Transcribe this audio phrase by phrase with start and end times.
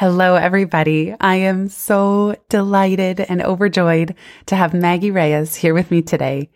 [0.00, 1.14] Hello, everybody.
[1.20, 4.14] I am so delighted and overjoyed
[4.46, 6.48] to have Maggie Reyes here with me today.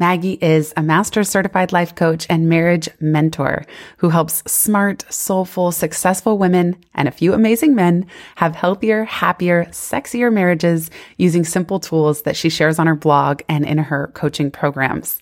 [0.00, 3.64] Maggie is a master certified life coach and marriage mentor
[3.98, 10.32] who helps smart, soulful, successful women and a few amazing men have healthier, happier, sexier
[10.32, 15.20] marriages using simple tools that she shares on her blog and in her coaching programs.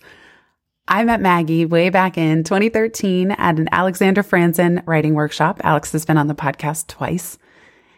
[0.87, 5.61] I met Maggie way back in 2013 at an Alexandra Franzen writing workshop.
[5.63, 7.37] Alex has been on the podcast twice.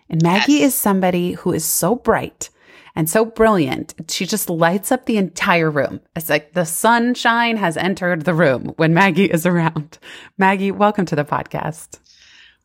[0.10, 0.74] And Maggie yes.
[0.74, 2.50] is somebody who is so bright
[2.96, 3.94] and so brilliant.
[4.10, 6.02] She just lights up the entire room.
[6.16, 10.00] It's like the sunshine has entered the room when Maggie is around.
[10.38, 12.00] Maggie, welcome to the podcast.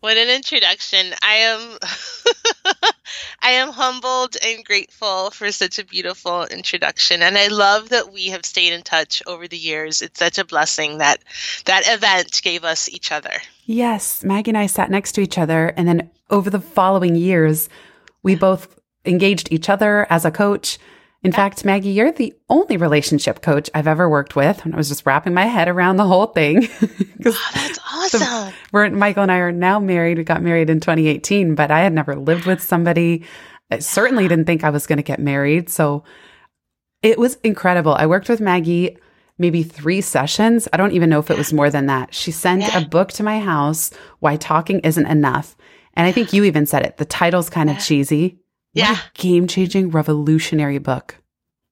[0.05, 1.15] What an introduction.
[1.23, 1.79] I am
[3.41, 8.27] I am humbled and grateful for such a beautiful introduction and I love that we
[8.27, 10.03] have stayed in touch over the years.
[10.03, 11.21] It's such a blessing that
[11.65, 13.31] that event gave us each other.
[13.65, 17.71] Yes, Maggie and I sat next to each other and then over the following years,
[18.23, 20.77] we both engaged each other as a coach.
[21.25, 21.37] In yeah.
[21.37, 24.65] fact, Maggie, you're the only relationship coach I've ever worked with.
[24.65, 26.69] And I was just wrapping my head around the whole thing.
[27.25, 28.21] oh, that's awesome.
[28.21, 30.19] The, we're Michael and I are now married.
[30.19, 33.25] We got married in 2018, but I had never lived with somebody.
[33.71, 35.71] I certainly didn't think I was going to get married.
[35.71, 36.05] So
[37.03, 37.95] it was incredible.
[37.95, 38.99] I worked with Maggie
[39.39, 40.69] maybe three sessions.
[40.73, 42.15] I don't even know if it was more than that.
[42.15, 42.79] She sent yeah.
[42.79, 45.57] a book to my house, Why Talking Isn't Enough.
[45.95, 46.97] And I think you even said it.
[46.97, 48.39] The title's kind of cheesy.
[48.75, 48.99] Yeah.
[49.15, 51.17] Game changing, revolutionary book.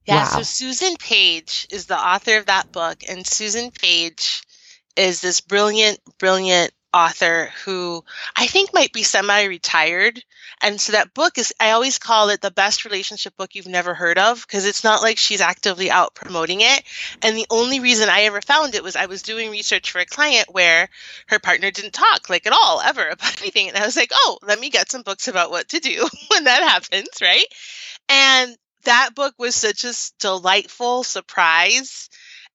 [0.06, 0.22] Yeah.
[0.22, 0.24] Wow.
[0.24, 3.02] So Susan Page is the author of that book.
[3.08, 4.42] And Susan Page
[4.96, 8.04] is this brilliant, brilliant author who
[8.36, 10.22] I think might be semi retired.
[10.62, 13.94] And so that book is, I always call it the best relationship book you've never
[13.94, 16.84] heard of because it's not like she's actively out promoting it.
[17.20, 20.06] And the only reason I ever found it was I was doing research for a
[20.06, 20.88] client where
[21.26, 23.68] her partner didn't talk like at all ever about anything.
[23.68, 26.44] And I was like, oh, let me get some books about what to do when
[26.44, 27.46] that happens, right?
[28.08, 32.08] And that book was such a delightful surprise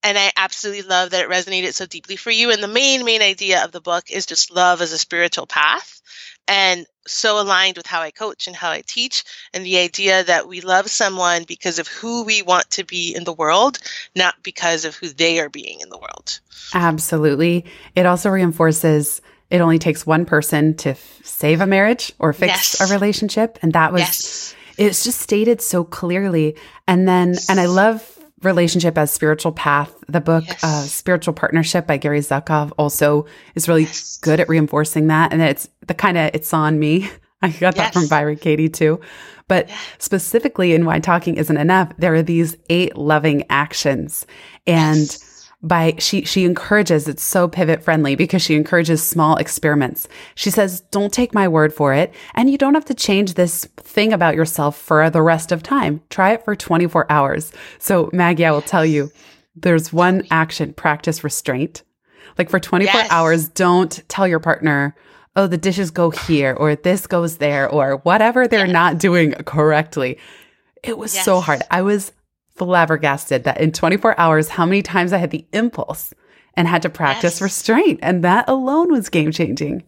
[0.04, 2.52] and I absolutely love that it resonated so deeply for you.
[2.52, 6.02] And the main, main idea of the book is just love as a spiritual path
[6.48, 9.24] and so aligned with how I coach and how I teach,
[9.54, 13.24] and the idea that we love someone because of who we want to be in
[13.24, 13.80] the world,
[14.16, 16.40] not because of who they are being in the world.
[16.74, 17.66] Absolutely.
[17.96, 22.80] It also reinforces it only takes one person to f- save a marriage or fix
[22.80, 22.82] yes.
[22.82, 23.58] a relationship.
[23.62, 24.56] And that was, yes.
[24.78, 26.56] it's just stated so clearly.
[26.86, 29.94] And then, and I love relationship as spiritual path.
[30.08, 30.64] The book yes.
[30.64, 33.26] uh, Spiritual Partnership by Gary Zukav also
[33.56, 34.18] is really yes.
[34.18, 35.34] good at reinforcing that.
[35.34, 37.10] And it's the kind of it's on me.
[37.42, 37.78] I got yes.
[37.78, 39.00] that from Byron Katie too.
[39.48, 44.26] But specifically in Why Talking Isn't Enough, there are these eight loving actions.
[44.66, 45.18] And
[45.62, 50.08] by she she encourages it's so pivot friendly because she encourages small experiments.
[50.36, 53.66] She says, "Don't take my word for it, and you don't have to change this
[53.78, 56.02] thing about yourself for the rest of time.
[56.10, 59.12] Try it for 24 hours." So, Maggie, I will tell you,
[59.56, 61.82] there's one action, practice restraint.
[62.38, 63.12] Like for 24 yes.
[63.12, 64.96] hours, don't tell your partner,
[65.36, 68.74] "Oh, the dishes go here or this goes there or whatever they're yes.
[68.74, 70.20] not doing correctly."
[70.84, 71.26] It was yes.
[71.26, 71.64] so hard.
[71.72, 72.12] I was
[72.58, 76.14] flabbergasted that in 24 hours, how many times I had the impulse
[76.58, 77.42] and had to practice yes.
[77.42, 78.00] restraint.
[78.02, 79.84] And that alone was game changing.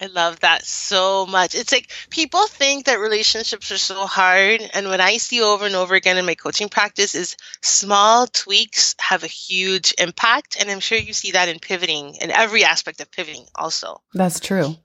[0.00, 1.54] I love that so much.
[1.54, 4.60] It's like people think that relationships are so hard.
[4.74, 8.94] And what I see over and over again in my coaching practice is small tweaks
[9.00, 10.58] have a huge impact.
[10.60, 14.02] And I'm sure you see that in pivoting in every aspect of pivoting also.
[14.12, 14.76] That's true.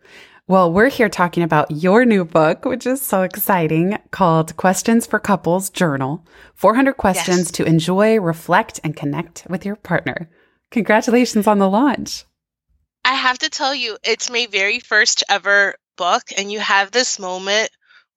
[0.48, 5.20] Well, we're here talking about your new book, which is so exciting, called Questions for
[5.20, 7.52] Couples Journal 400 Questions yes.
[7.52, 10.30] to Enjoy, Reflect, and Connect with Your Partner.
[10.72, 12.26] Congratulations on the launch.
[13.06, 17.20] I have to tell you, it's my very first ever book, and you have this
[17.20, 17.70] moment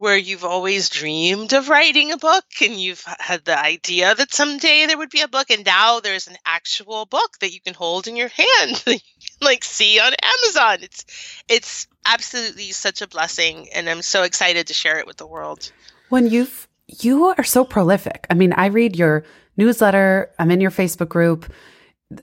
[0.04, 4.84] where you've always dreamed of writing a book and you've had the idea that someday
[4.84, 8.06] there would be a book and now there's an actual book that you can hold
[8.06, 8.84] in your hand
[9.40, 10.76] like see on Amazon.
[10.82, 11.06] It's
[11.48, 15.72] it's absolutely such a blessing and I'm so excited to share it with the world.
[16.10, 18.26] When you've you are so prolific.
[18.28, 19.24] I mean, I read your
[19.56, 21.50] newsletter, I'm in your Facebook group.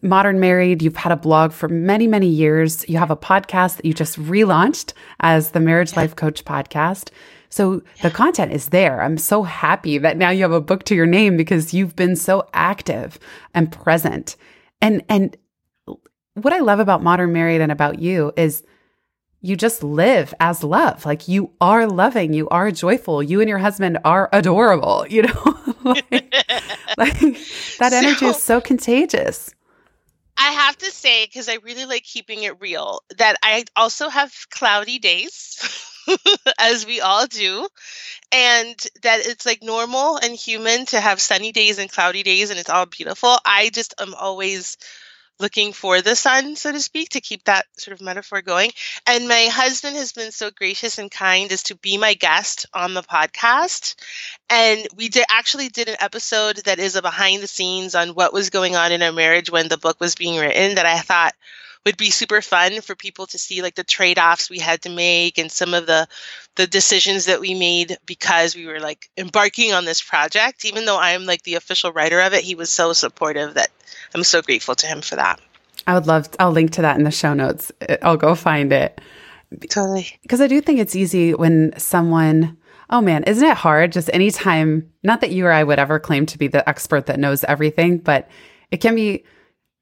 [0.03, 2.87] Modern Married, you've had a blog for many, many years.
[2.87, 7.09] You have a podcast that you just relaunched as the Marriage Life Coach podcast.
[7.51, 9.03] So the content is there.
[9.03, 12.15] I'm so happy that now you have a book to your name because you've been
[12.15, 13.19] so active
[13.53, 14.37] and present.
[14.81, 15.37] And and
[16.33, 18.63] what I love about Modern Married and about you is
[19.41, 21.05] you just live as love.
[21.05, 25.55] Like you are loving, you are joyful, you and your husband are adorable, you know?
[25.83, 26.11] like,
[26.97, 27.19] like,
[27.79, 29.53] that energy so, is so contagious.
[30.37, 34.33] I have to say, because I really like keeping it real, that I also have
[34.49, 35.87] cloudy days.
[36.59, 37.67] as we all do,
[38.31, 42.59] and that it's like normal and human to have sunny days and cloudy days, and
[42.59, 43.37] it's all beautiful.
[43.45, 44.77] I just am always
[45.41, 48.71] looking for the sun, so to speak, to keep that sort of metaphor going.
[49.07, 52.93] And my husband has been so gracious and kind as to be my guest on
[52.93, 53.95] the podcast.
[54.49, 58.33] And we did actually did an episode that is a behind the scenes on what
[58.33, 61.33] was going on in our marriage when the book was being written that I thought
[61.85, 65.37] would be super fun for people to see like the trade-offs we had to make
[65.37, 66.07] and some of the
[66.55, 70.65] the decisions that we made because we were like embarking on this project.
[70.65, 73.69] Even though i'm like the official writer of it he was so supportive that
[74.13, 75.39] i'm so grateful to him for that.
[75.87, 77.71] I would love i'll link to that in the show notes.
[78.01, 79.01] I'll go find it.
[79.69, 80.07] Totally.
[80.21, 82.57] Because i do think it's easy when someone
[82.89, 83.91] oh man isn't it hard?
[83.91, 87.19] Just anytime not that you or i would ever claim to be the expert that
[87.19, 88.29] knows everything but
[88.69, 89.23] it can be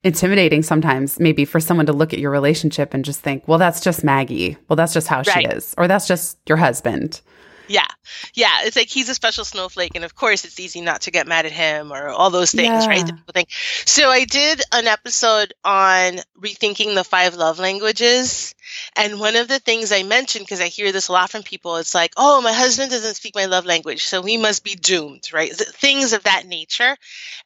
[0.03, 3.81] intimidating sometimes maybe for someone to look at your relationship and just think, well, that's
[3.81, 4.57] just Maggie.
[4.67, 5.27] Well, that's just how right.
[5.27, 5.75] she is.
[5.77, 7.21] Or that's just your husband.
[7.69, 7.85] Yeah.
[8.33, 8.63] Yeah.
[8.63, 9.91] It's like he's a special snowflake.
[9.95, 12.85] And of course, it's easy not to get mad at him or all those things,
[12.85, 12.87] yeah.
[12.87, 13.45] right?
[13.85, 18.55] So I did an episode on rethinking the five love languages.
[18.95, 21.77] And one of the things I mentioned, because I hear this a lot from people,
[21.77, 24.03] it's like, oh, my husband doesn't speak my love language.
[24.05, 25.55] So we must be doomed, right?
[25.55, 26.95] Things of that nature.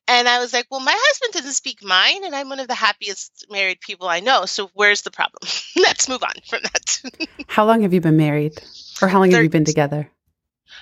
[0.08, 2.24] And I was like, well, my husband doesn't speak mine.
[2.24, 4.46] And I'm one of the happiest married people I know.
[4.46, 5.42] So where's the problem?
[5.76, 7.28] Let's move on from that.
[7.48, 8.54] how long have you been married?
[9.02, 10.10] Or how long have you been together?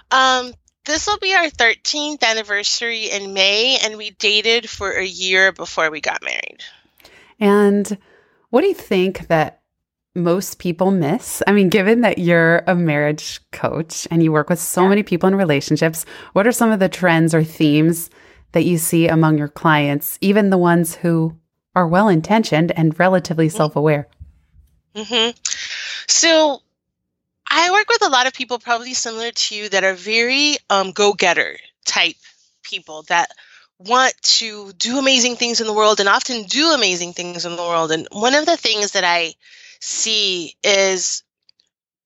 [0.09, 0.53] Um,
[0.85, 5.91] this will be our 13th anniversary in May, and we dated for a year before
[5.91, 6.63] we got married.
[7.39, 7.97] And
[8.49, 9.61] what do you think that
[10.15, 11.41] most people miss?
[11.47, 14.89] I mean, given that you're a marriage coach and you work with so yeah.
[14.89, 18.09] many people in relationships, what are some of the trends or themes
[18.51, 21.37] that you see among your clients, even the ones who
[21.75, 23.57] are well intentioned and relatively mm-hmm.
[23.57, 24.07] self aware?
[24.95, 25.37] Mm-hmm.
[26.07, 26.61] So,
[27.53, 30.91] I work with a lot of people, probably similar to you, that are very um,
[30.91, 32.15] go getter type
[32.63, 33.29] people that
[33.77, 37.61] want to do amazing things in the world and often do amazing things in the
[37.61, 37.91] world.
[37.91, 39.33] And one of the things that I
[39.81, 41.23] see is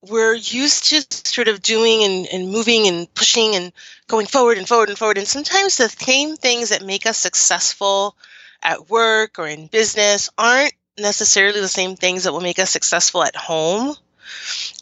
[0.02, 3.72] we're used to sort of doing and, and moving and pushing and
[4.08, 5.20] going forward and forward and forward.
[5.20, 8.16] And sometimes the same things that make us successful
[8.64, 13.24] at work or in business aren't necessarily the same things that will make us successful
[13.24, 13.96] at home.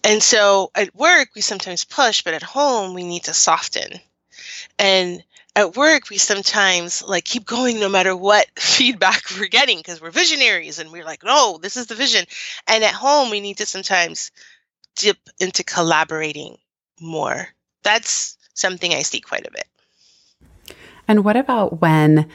[0.03, 3.99] And so at work, we sometimes push, but at home, we need to soften.
[4.77, 5.23] And
[5.55, 10.11] at work, we sometimes like keep going no matter what feedback we're getting because we're
[10.11, 12.25] visionaries and we're like, no, this is the vision.
[12.67, 14.31] And at home, we need to sometimes
[14.95, 16.57] dip into collaborating
[16.99, 17.47] more.
[17.83, 20.75] That's something I see quite a bit.
[21.07, 22.29] And what about when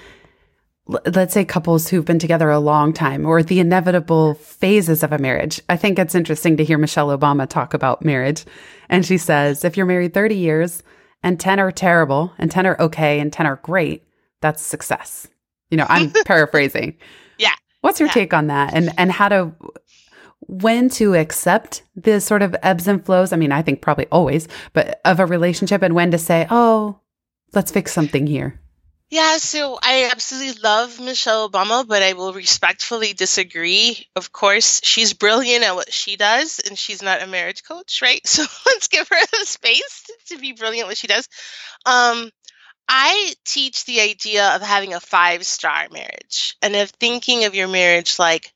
[0.89, 5.19] let's say couples who've been together a long time or the inevitable phases of a
[5.19, 5.61] marriage.
[5.69, 8.47] I think it's interesting to hear Michelle Obama talk about marriage.
[8.89, 10.83] And she says, if you're married 30 years
[11.23, 14.03] and 10 are terrible and 10 are okay and 10 are great,
[14.41, 15.29] that's success.
[15.71, 16.97] You know, I'm paraphrasing.
[17.37, 17.55] Yeah.
[17.83, 18.15] What's your yeah.
[18.15, 18.73] take on that?
[18.73, 19.53] And and how to
[20.41, 23.33] when to accept the sort of ebbs and flows?
[23.33, 26.99] I mean, I think probably always, but of a relationship and when to say, "Oh,
[27.53, 28.59] let's fix something here."
[29.11, 34.07] Yeah, so I absolutely love Michelle Obama, but I will respectfully disagree.
[34.15, 38.21] Of course, she's brilliant at what she does, and she's not a marriage coach, right?
[38.27, 41.27] So let's give her the space to be brilliant at what she does.
[41.87, 42.31] Um,
[42.89, 47.69] I teach the idea of having a five star marriage and of thinking of your
[47.69, 48.53] marriage like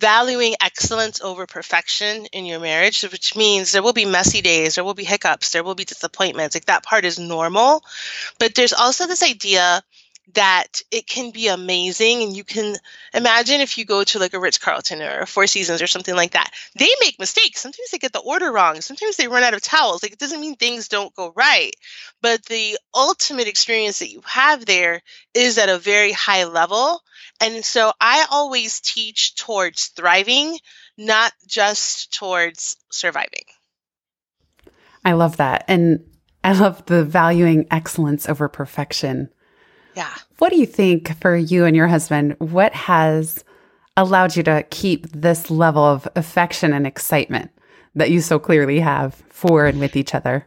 [0.00, 4.84] valuing excellence over perfection in your marriage, which means there will be messy days, there
[4.84, 6.54] will be hiccups, there will be disappointments.
[6.54, 7.82] Like that part is normal.
[8.38, 9.82] But there's also this idea
[10.34, 12.76] that it can be amazing and you can
[13.14, 16.32] imagine if you go to like a Ritz Carlton or Four Seasons or something like
[16.32, 16.50] that.
[16.78, 17.60] They make mistakes.
[17.60, 18.80] Sometimes they get the order wrong.
[18.80, 20.02] Sometimes they run out of towels.
[20.02, 21.74] Like it doesn't mean things don't go right.
[22.20, 25.02] But the ultimate experience that you have there
[25.34, 27.00] is at a very high level.
[27.40, 30.58] And so I always teach towards thriving,
[30.98, 33.44] not just towards surviving.
[35.04, 35.64] I love that.
[35.68, 36.04] And
[36.44, 39.30] I love the valuing excellence over perfection
[39.98, 40.14] Yeah.
[40.38, 42.36] What do you think for you and your husband?
[42.38, 43.44] What has
[43.96, 47.50] allowed you to keep this level of affection and excitement
[47.96, 50.46] that you so clearly have for and with each other?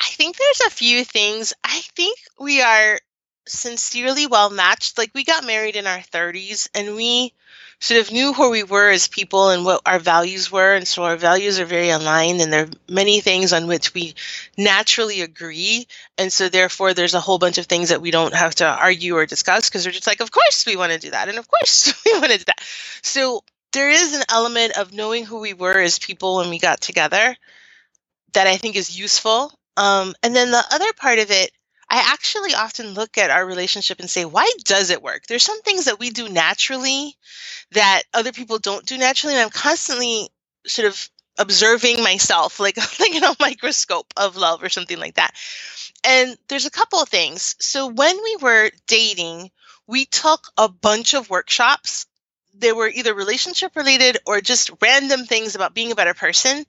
[0.00, 1.52] I think there's a few things.
[1.62, 2.98] I think we are
[3.46, 4.96] sincerely well matched.
[4.96, 7.34] Like we got married in our 30s and we
[7.82, 10.72] sort of knew who we were as people and what our values were.
[10.74, 14.14] And so our values are very aligned, and there are many things on which we
[14.56, 15.88] naturally agree.
[16.16, 19.16] And so, therefore, there's a whole bunch of things that we don't have to argue
[19.16, 21.28] or discuss because we're just like, of course we want to do that.
[21.28, 22.62] And of course we want to do that.
[23.02, 26.80] So, there is an element of knowing who we were as people when we got
[26.80, 27.36] together
[28.34, 29.52] that I think is useful.
[29.76, 31.50] Um, and then the other part of it
[31.92, 35.26] I actually often look at our relationship and say, why does it work?
[35.26, 37.18] There's some things that we do naturally
[37.72, 39.34] that other people don't do naturally.
[39.34, 40.30] And I'm constantly
[40.66, 45.34] sort of observing myself like like in a microscope of love or something like that.
[46.02, 47.56] And there's a couple of things.
[47.60, 49.50] So when we were dating,
[49.86, 52.06] we took a bunch of workshops.
[52.54, 56.64] They were either relationship related or just random things about being a better person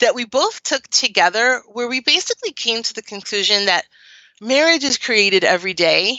[0.00, 3.86] that we both took together, where we basically came to the conclusion that
[4.40, 6.18] marriage is created every day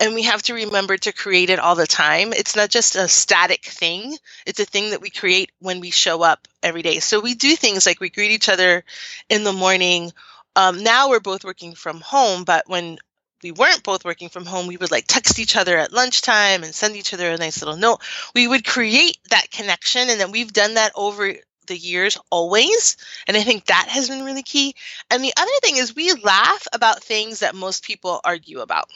[0.00, 2.32] and we have to remember to create it all the time.
[2.32, 6.22] It's not just a static thing, it's a thing that we create when we show
[6.22, 7.00] up every day.
[7.00, 8.84] So we do things like we greet each other
[9.28, 10.12] in the morning.
[10.56, 12.98] Um, now we're both working from home, but when
[13.42, 16.74] we weren't both working from home, we would like text each other at lunchtime and
[16.74, 18.00] send each other a nice little note.
[18.34, 21.34] We would create that connection, and then we've done that over
[21.66, 22.96] the years always.
[23.26, 24.74] And I think that has been really key.
[25.10, 28.88] And the other thing is we laugh about things that most people argue about.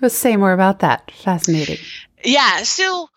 [0.00, 1.10] Let's say more about that.
[1.10, 1.78] Fascinating.
[2.24, 2.62] Yeah.
[2.62, 3.08] So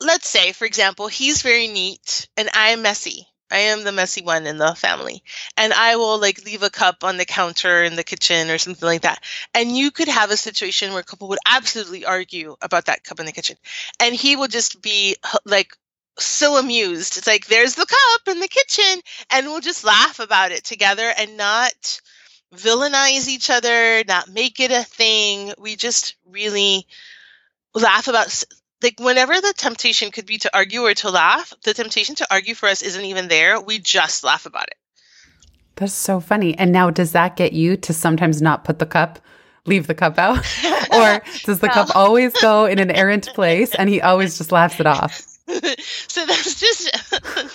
[0.00, 3.28] let's say, for example, he's very neat and I'm messy.
[3.50, 5.22] I am the messy one in the family.
[5.56, 8.86] And I will like leave a cup on the counter in the kitchen or something
[8.86, 9.22] like that.
[9.54, 13.20] And you could have a situation where a couple would absolutely argue about that cup
[13.20, 13.56] in the kitchen.
[14.00, 15.76] And he will just be like
[16.18, 17.16] so amused.
[17.16, 21.12] It's like, there's the cup in the kitchen, and we'll just laugh about it together
[21.16, 22.00] and not
[22.54, 25.52] villainize each other, not make it a thing.
[25.58, 26.86] We just really
[27.74, 28.44] laugh about
[28.82, 32.54] like whenever the temptation could be to argue or to laugh, the temptation to argue
[32.54, 33.60] for us isn't even there.
[33.60, 34.76] We just laugh about it.
[35.76, 36.56] That's so funny.
[36.56, 39.18] And now does that get you to sometimes not put the cup
[39.66, 40.38] leave the cup out?
[40.92, 41.72] or does the no.
[41.72, 45.33] cup always go in an errant place and he always just laughs it off?
[46.08, 46.90] so that's just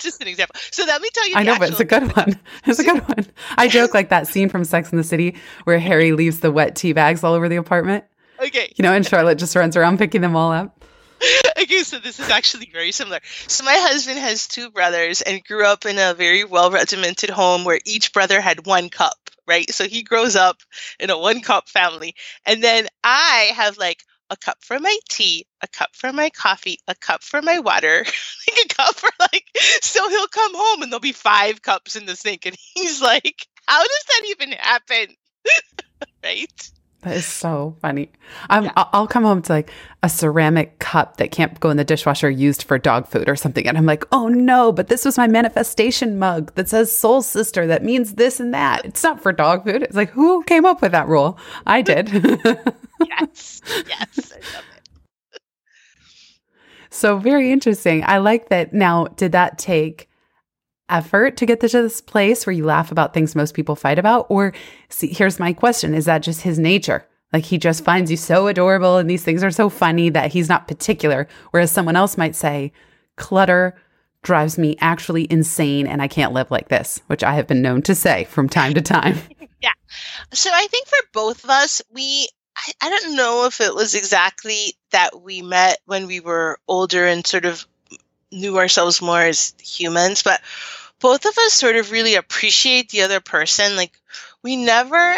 [0.00, 0.54] just an example.
[0.70, 1.34] So let me tell you.
[1.36, 2.38] I know, but it's a good one.
[2.66, 3.26] It's a good one.
[3.56, 6.76] I joke like that scene from Sex in the City where Harry leaves the wet
[6.76, 8.04] tea bags all over the apartment.
[8.40, 8.72] Okay.
[8.76, 10.84] You know, and Charlotte just runs around picking them all up.
[11.60, 13.18] okay, so this is actually very similar.
[13.46, 17.64] So my husband has two brothers and grew up in a very well regimented home
[17.64, 19.18] where each brother had one cup,
[19.48, 19.68] right?
[19.70, 20.58] So he grows up
[21.00, 22.14] in a one cup family.
[22.46, 26.78] And then I have like a cup for my tea, a cup for my coffee,
[26.88, 28.04] a cup for my water,
[28.48, 29.44] like a cup for like.
[29.82, 33.46] So he'll come home and there'll be five cups in the sink, and he's like,
[33.66, 35.16] "How does that even happen?"
[36.24, 36.70] right?
[37.02, 38.10] That is so funny.
[38.50, 38.72] Yeah.
[38.76, 42.64] I'll come home to like a ceramic cup that can't go in the dishwasher used
[42.64, 43.66] for dog food or something.
[43.66, 47.66] And I'm like, oh no, but this was my manifestation mug that says soul sister
[47.68, 48.84] that means this and that.
[48.84, 49.82] It's not for dog food.
[49.82, 51.38] It's like, who came up with that rule?
[51.66, 52.10] I did.
[53.08, 53.62] yes.
[53.88, 54.32] Yes.
[54.32, 55.40] I love it.
[56.90, 58.04] so very interesting.
[58.04, 58.74] I like that.
[58.74, 60.09] Now, did that take
[60.90, 64.26] effort to get to this place where you laugh about things most people fight about?
[64.28, 64.52] Or
[64.88, 67.06] see, here's my question is that just his nature?
[67.32, 70.48] Like he just finds you so adorable and these things are so funny that he's
[70.48, 71.28] not particular.
[71.52, 72.72] Whereas someone else might say,
[73.16, 73.76] clutter
[74.22, 77.82] drives me actually insane and I can't live like this, which I have been known
[77.82, 79.18] to say from time to time.
[79.62, 79.72] yeah.
[80.32, 83.94] So I think for both of us, we, I, I don't know if it was
[83.94, 87.66] exactly that we met when we were older and sort of
[88.32, 90.40] knew ourselves more as humans, but
[91.00, 93.76] both of us sort of really appreciate the other person.
[93.76, 93.92] Like
[94.42, 95.16] we never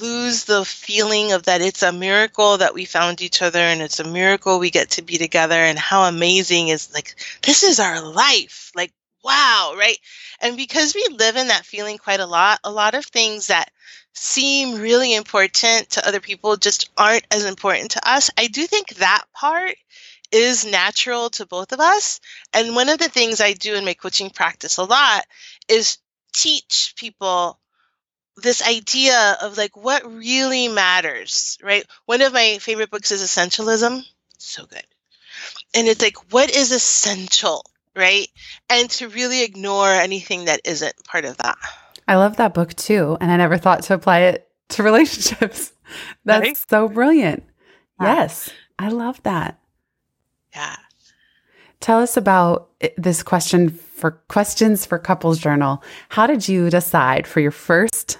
[0.00, 3.98] lose the feeling of that it's a miracle that we found each other and it's
[3.98, 8.00] a miracle we get to be together and how amazing is like this is our
[8.00, 8.70] life.
[8.76, 8.92] Like
[9.24, 9.98] wow, right?
[10.40, 13.70] And because we live in that feeling quite a lot, a lot of things that
[14.12, 18.30] seem really important to other people just aren't as important to us.
[18.36, 19.74] I do think that part
[20.32, 22.20] is natural to both of us.
[22.52, 25.24] And one of the things I do in my coaching practice a lot
[25.68, 25.98] is
[26.32, 27.58] teach people
[28.36, 31.84] this idea of like what really matters, right?
[32.06, 34.04] One of my favorite books is Essentialism.
[34.38, 34.86] So good.
[35.74, 38.28] And it's like, what is essential, right?
[38.68, 41.56] And to really ignore anything that isn't part of that.
[42.08, 43.16] I love that book too.
[43.20, 45.72] And I never thought to apply it to relationships.
[46.24, 46.56] That's right?
[46.68, 47.44] so brilliant.
[48.00, 48.50] Yes.
[48.78, 49.59] I love that.
[50.54, 50.76] Yeah.
[51.80, 55.82] Tell us about eh, this question for questions for couples journal.
[56.08, 58.18] How did you decide for your first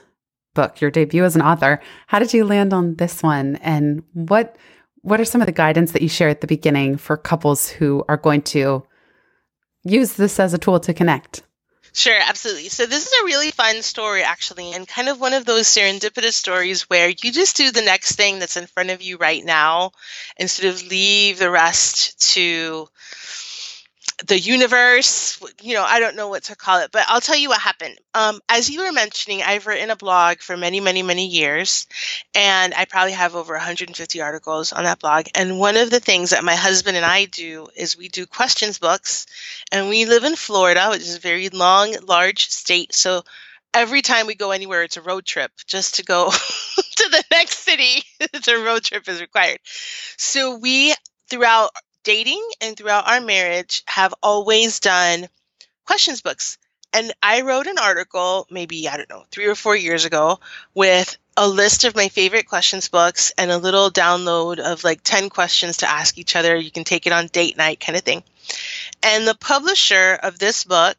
[0.55, 1.81] book, your debut as an author?
[2.07, 3.57] How did you land on this one?
[3.57, 4.57] And what
[5.03, 8.05] what are some of the guidance that you share at the beginning for couples who
[8.09, 8.85] are going to
[9.83, 11.43] use this as a tool to connect?
[11.93, 12.69] Sure, absolutely.
[12.69, 16.33] So this is a really fun story actually and kind of one of those serendipitous
[16.35, 19.91] stories where you just do the next thing that's in front of you right now
[20.37, 22.89] and sort of leave the rest to
[24.27, 27.49] the universe you know i don't know what to call it but i'll tell you
[27.49, 27.97] what happened.
[28.15, 31.87] Um, as you were mentioning i've written a blog for many many many years
[32.35, 35.27] and i probably have over 150 articles on that blog.
[35.35, 38.79] And one of the things that my husband and i do is we do questions
[38.79, 39.27] books
[39.73, 42.95] and we live in florida which is a very long large state.
[42.95, 43.23] So
[43.73, 46.31] every time we go anywhere it's a road trip just to go
[46.97, 49.61] to the next city it's a road trip is required.
[50.17, 50.95] So we
[51.29, 51.71] throughout
[52.03, 55.29] dating and throughout our marriage have always done
[55.85, 56.59] questions books.
[56.93, 60.41] And I wrote an article, maybe, I don't know, three or four years ago,
[60.75, 65.31] with a list of my favorite questions books and a little download of like 10
[65.31, 66.57] questions to ask each other.
[66.57, 68.25] You can take it on date night kind of thing.
[69.03, 70.97] And the publisher of this book,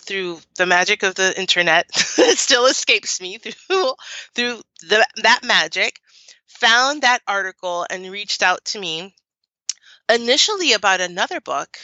[0.00, 1.86] through the magic of the internet,
[2.18, 3.92] it still escapes me through
[4.34, 6.00] through the, that magic,
[6.46, 9.14] found that article and reached out to me
[10.10, 11.78] initially about another book.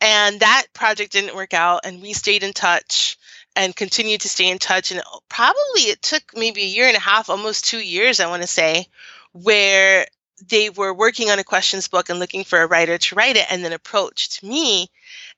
[0.00, 3.16] And that project didn't work out, and we stayed in touch
[3.54, 4.90] and continued to stay in touch.
[4.90, 8.42] And probably it took maybe a year and a half, almost two years, I want
[8.42, 8.86] to say,
[9.32, 10.06] where
[10.48, 13.46] they were working on a questions book and looking for a writer to write it,
[13.50, 14.88] and then approached me.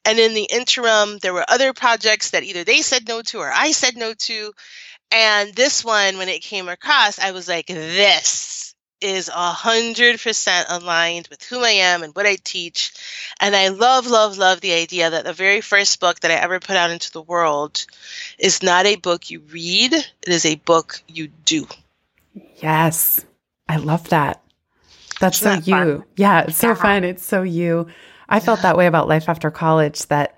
[0.07, 3.53] And in the interim, there were other projects that either they said no to or
[3.53, 4.53] I said no to.
[5.11, 10.67] And this one, when it came across, I was like, this is a hundred percent
[10.71, 12.93] aligned with who I am and what I teach.
[13.41, 16.61] And I love, love, love the idea that the very first book that I ever
[16.61, 17.87] put out into the world
[18.39, 21.67] is not a book you read, it is a book you do.
[22.57, 23.25] Yes.
[23.69, 24.43] I love that.
[25.21, 25.99] That's Isn't so that you.
[25.99, 26.05] Fun?
[26.17, 26.75] Yeah, it's yeah.
[26.75, 27.05] so fun.
[27.05, 27.87] It's so you.
[28.29, 30.37] I felt that way about life after college that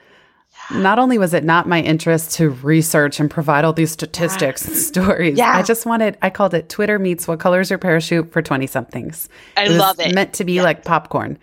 [0.72, 4.76] not only was it not my interest to research and provide all these statistics and
[4.76, 5.56] stories, yeah.
[5.56, 9.28] I just wanted, I called it Twitter meets what colors your parachute for 20 somethings.
[9.56, 10.14] I it love it.
[10.14, 10.62] Meant to be yeah.
[10.62, 11.38] like popcorn.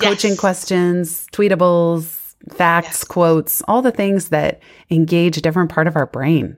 [0.00, 0.08] Yes.
[0.10, 3.04] Coaching questions, tweetables, facts, yes.
[3.04, 6.56] quotes, all the things that engage a different part of our brain.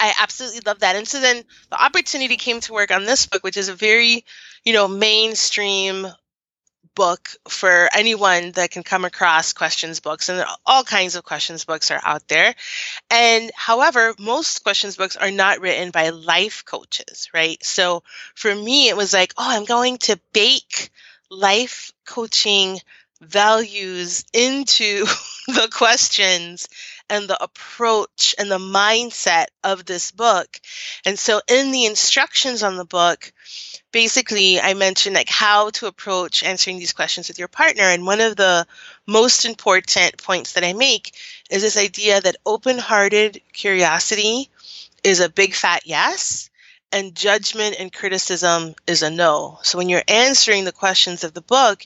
[0.00, 0.96] I absolutely love that.
[0.96, 4.24] And so then the opportunity came to work on this book, which is a very,
[4.64, 6.06] you know, mainstream
[6.98, 11.92] book for anyone that can come across questions books and all kinds of questions books
[11.92, 12.52] are out there.
[13.08, 17.62] And however most questions books are not written by life coaches right?
[17.64, 18.02] So
[18.34, 20.90] for me it was like oh i'm going to bake
[21.30, 22.80] life coaching
[23.20, 25.04] values into
[25.48, 26.68] the questions
[27.10, 30.60] and the approach and the mindset of this book.
[31.04, 33.32] And so in the instructions on the book,
[33.92, 37.84] basically I mentioned like how to approach answering these questions with your partner.
[37.84, 38.66] And one of the
[39.06, 41.14] most important points that I make
[41.50, 44.50] is this idea that open-hearted curiosity
[45.02, 46.50] is a big fat yes
[46.92, 49.58] and judgment and criticism is a no.
[49.62, 51.84] So when you're answering the questions of the book,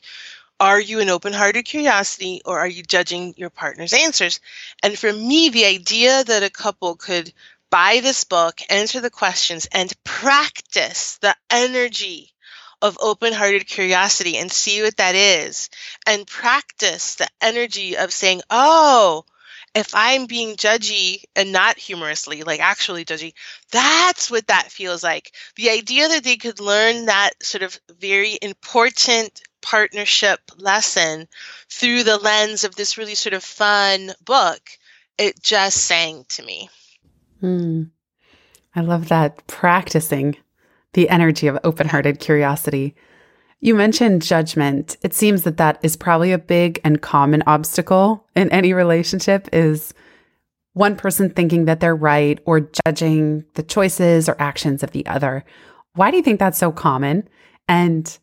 [0.61, 4.41] are you an open hearted curiosity or are you judging your partner's answers?
[4.83, 7.33] And for me, the idea that a couple could
[7.71, 12.33] buy this book, answer the questions, and practice the energy
[12.83, 15.71] of open hearted curiosity and see what that is,
[16.07, 19.25] and practice the energy of saying, oh,
[19.75, 23.33] if I'm being judgy and not humorously, like actually judgy,
[23.71, 25.33] that's what that feels like.
[25.57, 31.29] The idea that they could learn that sort of very important partnership lesson
[31.69, 34.61] through the lens of this really sort of fun book,
[35.19, 36.69] it just sang to me.
[37.41, 37.85] Hmm.
[38.75, 40.37] I love that practicing
[40.93, 42.95] the energy of open hearted curiosity.
[43.61, 44.97] You mentioned judgment.
[45.03, 49.95] It seems that that is probably a big and common obstacle in any relationship is
[50.75, 55.45] one person thinking that they're right or judging the choices or actions of the other.
[55.95, 57.29] Why do you think that's so common?
[57.69, 58.19] And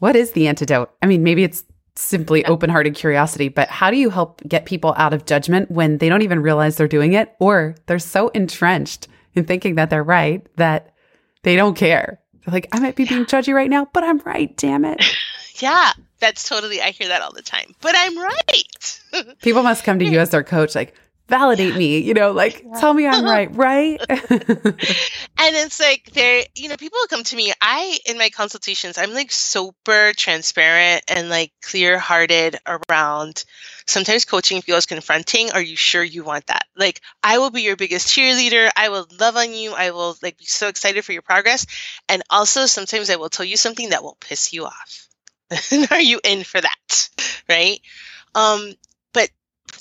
[0.00, 0.90] what is the antidote?
[1.00, 4.94] I mean, maybe it's simply open hearted curiosity, but how do you help get people
[4.96, 9.06] out of judgment when they don't even realize they're doing it or they're so entrenched
[9.34, 10.94] in thinking that they're right that
[11.42, 12.20] they don't care?
[12.44, 15.04] They're like, I might be being judgy right now, but I'm right, damn it.
[15.56, 19.00] yeah, that's totally, I hear that all the time, but I'm right.
[19.42, 20.94] people must come to you as their coach, like,
[21.30, 24.00] validate me, you know, like tell me I'm right, right?
[24.10, 24.18] and
[25.38, 27.52] it's like there, you know, people come to me.
[27.60, 33.44] I in my consultations, I'm like super transparent and like clear hearted around
[33.86, 35.52] sometimes coaching feels confronting.
[35.52, 36.66] Are you sure you want that?
[36.76, 38.68] Like I will be your biggest cheerleader.
[38.76, 39.72] I will love on you.
[39.72, 41.66] I will like be so excited for your progress.
[42.08, 45.08] And also sometimes I will tell you something that will piss you off.
[45.90, 47.08] Are you in for that?
[47.48, 47.80] Right?
[48.34, 48.74] Um,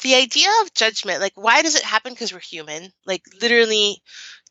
[0.02, 2.14] the idea of judgment, like, why does it happen?
[2.14, 2.92] Because we're human.
[3.06, 4.02] Like, literally,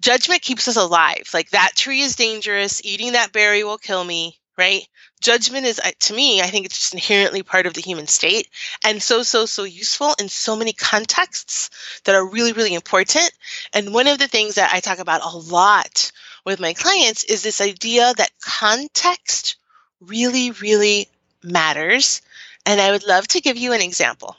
[0.00, 1.28] judgment keeps us alive.
[1.34, 2.84] Like, that tree is dangerous.
[2.84, 4.86] Eating that berry will kill me, right?
[5.20, 8.48] Judgment is, to me, I think it's just inherently part of the human state
[8.84, 11.70] and so, so, so useful in so many contexts
[12.04, 13.30] that are really, really important.
[13.72, 16.12] And one of the things that I talk about a lot
[16.44, 19.56] with my clients is this idea that context
[20.00, 21.08] really, really
[21.42, 22.22] matters.
[22.64, 24.36] And I would love to give you an example.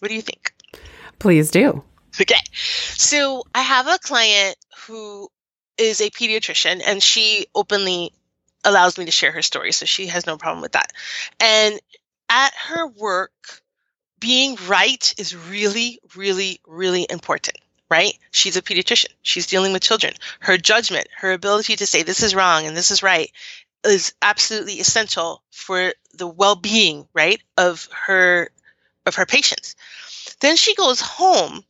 [0.00, 0.52] What do you think?
[1.18, 1.82] Please do.
[2.20, 2.40] Okay.
[2.52, 5.28] So I have a client who
[5.78, 8.12] is a pediatrician and she openly
[8.64, 9.72] allows me to share her story.
[9.72, 10.92] So she has no problem with that.
[11.38, 11.80] And
[12.28, 13.32] at her work,
[14.18, 17.56] being right is really, really, really important,
[17.90, 18.12] right?
[18.30, 19.08] She's a pediatrician.
[19.22, 20.12] She's dealing with children.
[20.40, 23.30] Her judgment, her ability to say this is wrong and this is right
[23.84, 28.50] is absolutely essential for the well-being, right, of her
[29.06, 29.74] of her patients.
[30.40, 31.64] Then she goes home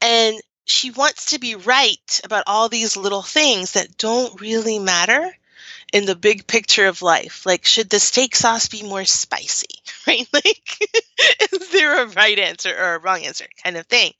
[0.00, 5.34] and she wants to be right about all these little things that don't really matter
[5.92, 7.46] in the big picture of life.
[7.46, 9.66] Like, should the steak sauce be more spicy?
[10.06, 10.26] Right?
[10.32, 10.88] Like,
[11.52, 14.14] is there a right answer or a wrong answer kind of thing?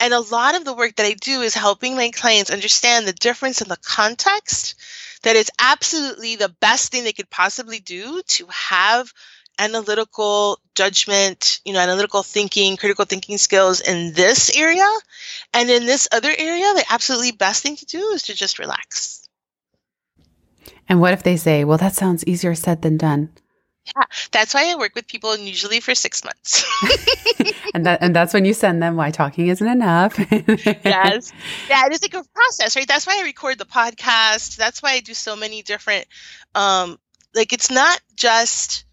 [0.00, 3.12] And a lot of the work that I do is helping my clients understand the
[3.12, 4.74] difference in the context
[5.22, 9.12] that it's absolutely the best thing they could possibly do to have
[9.58, 14.88] analytical judgment, you know, analytical thinking, critical thinking skills in this area.
[15.54, 19.28] And in this other area, the absolutely best thing to do is to just relax.
[20.88, 23.30] And what if they say, well, that sounds easier said than done?
[23.84, 26.64] Yeah, that's why I work with people usually for six months.
[27.74, 30.16] and that and that's when you send them why talking isn't enough.
[30.84, 31.32] yes.
[31.68, 32.86] Yeah, it is like a process, right?
[32.86, 34.56] That's why I record the podcast.
[34.56, 36.06] That's why I do so many different
[36.54, 36.98] um
[37.34, 38.84] like it's not just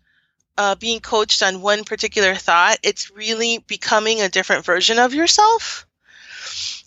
[0.58, 5.86] uh, being coached on one particular thought, it's really becoming a different version of yourself.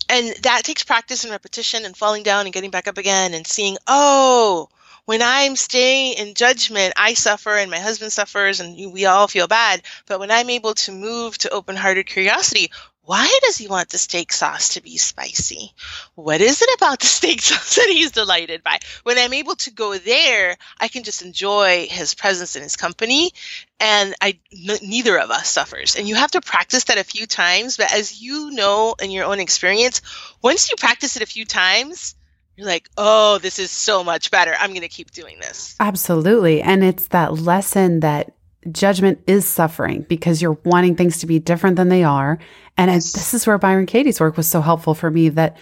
[0.09, 3.47] And that takes practice and repetition and falling down and getting back up again and
[3.47, 4.69] seeing, oh,
[5.05, 9.49] when I'm staying in judgment, I suffer and my husband suffers and we all feel
[9.49, 9.83] bad.
[10.07, 12.71] But when I'm able to move to open hearted curiosity,
[13.05, 15.73] why does he want the steak sauce to be spicy?
[16.15, 18.79] What is it about the steak sauce that he's delighted by?
[19.03, 23.33] When I'm able to go there, I can just enjoy his presence and his company,
[23.81, 25.97] and I n- neither of us suffers.
[25.97, 27.77] And you have to practice that a few times.
[27.77, 30.01] But as you know in your own experience,
[30.41, 32.15] once you practice it a few times,
[32.57, 34.55] you're like, oh, this is so much better.
[34.57, 35.75] I'm going to keep doing this.
[35.81, 36.63] Absolutely.
[36.63, 38.33] And it's that lesson that
[38.71, 42.39] judgment is suffering because you're wanting things to be different than they are.
[42.77, 45.57] And this is where Byron Katie's work was so helpful for me that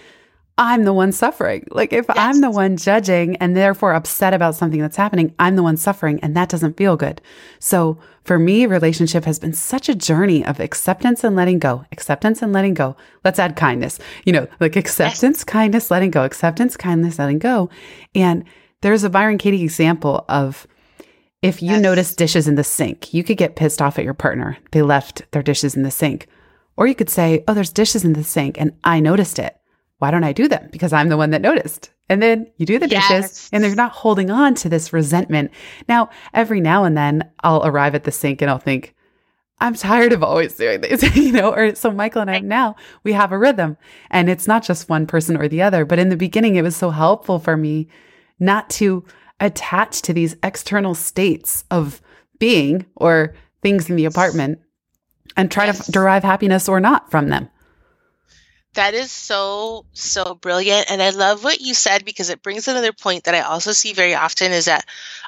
[0.57, 1.65] I'm the one suffering.
[1.71, 2.17] Like if yes.
[2.17, 6.19] I'm the one judging and therefore upset about something that's happening, I'm the one suffering
[6.21, 7.21] and that doesn't feel good.
[7.59, 12.41] So for me, relationship has been such a journey of acceptance and letting go, acceptance
[12.41, 12.95] and letting go.
[13.23, 15.43] Let's add kindness, you know, like acceptance, yes.
[15.43, 17.69] kindness, letting go, acceptance, kindness, letting go.
[18.13, 18.43] And
[18.81, 20.67] there's a Byron Katie example of
[21.41, 21.81] if you yes.
[21.81, 24.57] notice dishes in the sink, you could get pissed off at your partner.
[24.71, 26.27] They left their dishes in the sink.
[26.77, 29.57] Or you could say, Oh, there's dishes in the sink and I noticed it.
[29.99, 30.69] Why don't I do them?
[30.71, 31.91] Because I'm the one that noticed.
[32.09, 33.07] And then you do the yes.
[33.07, 35.51] dishes and they're not holding on to this resentment.
[35.87, 38.95] Now, every now and then I'll arrive at the sink and I'll think,
[39.59, 43.13] I'm tired of always doing this, you know, or so Michael and I now we
[43.13, 43.77] have a rhythm
[44.09, 45.85] and it's not just one person or the other.
[45.85, 47.87] But in the beginning, it was so helpful for me
[48.39, 49.05] not to
[49.39, 52.01] attach to these external states of
[52.39, 54.59] being or things in the apartment
[55.35, 55.85] and try yes.
[55.85, 57.49] to derive happiness or not from them.
[58.73, 60.89] That is so, so brilliant.
[60.89, 63.93] And I love what you said because it brings another point that I also see
[63.93, 64.85] very often is that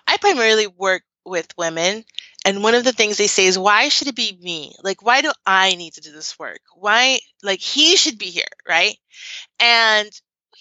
[0.08, 2.06] I primarily work with women.
[2.46, 4.74] And one of the things they say is, why should it be me?
[4.82, 6.60] Like, why do I need to do this work?
[6.76, 8.96] Why, like, he should be here, right?
[9.60, 10.10] And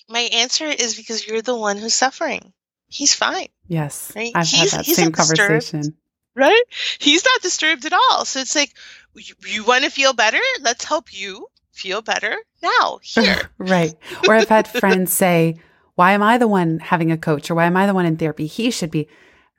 [0.09, 2.53] my answer is because you're the one who's suffering
[2.93, 3.49] he's fine.
[3.67, 4.13] Yes.
[4.15, 4.33] Right?
[4.35, 5.97] I've he's, had that same conversation.
[6.35, 6.63] Right?
[6.99, 8.25] He's not disturbed at all.
[8.25, 8.73] So it's like,
[9.15, 10.41] you, you want to feel better?
[10.61, 13.51] Let's help you feel better now, here.
[13.59, 13.95] right.
[14.29, 15.57] Or I've had friends say,
[15.95, 18.17] why am I the one having a coach or why am I the one in
[18.17, 18.47] therapy?
[18.47, 19.09] He should be.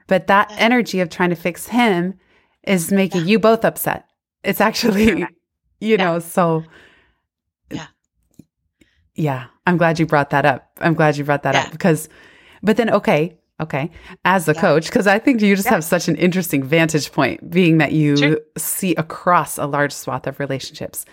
[0.07, 2.19] But that energy of trying to fix him
[2.63, 3.27] is making yeah.
[3.27, 4.05] you both upset.
[4.43, 5.27] It's actually, you
[5.79, 5.95] yeah.
[5.97, 6.63] know, so
[7.71, 7.87] yeah.
[9.15, 9.45] Yeah.
[9.65, 10.69] I'm glad you brought that up.
[10.81, 11.63] I'm glad you brought that yeah.
[11.63, 12.09] up because,
[12.61, 13.91] but then, okay, okay,
[14.25, 14.61] as a yeah.
[14.61, 15.73] coach, because I think you just yeah.
[15.73, 18.37] have such an interesting vantage point, being that you sure.
[18.57, 21.05] see across a large swath of relationships.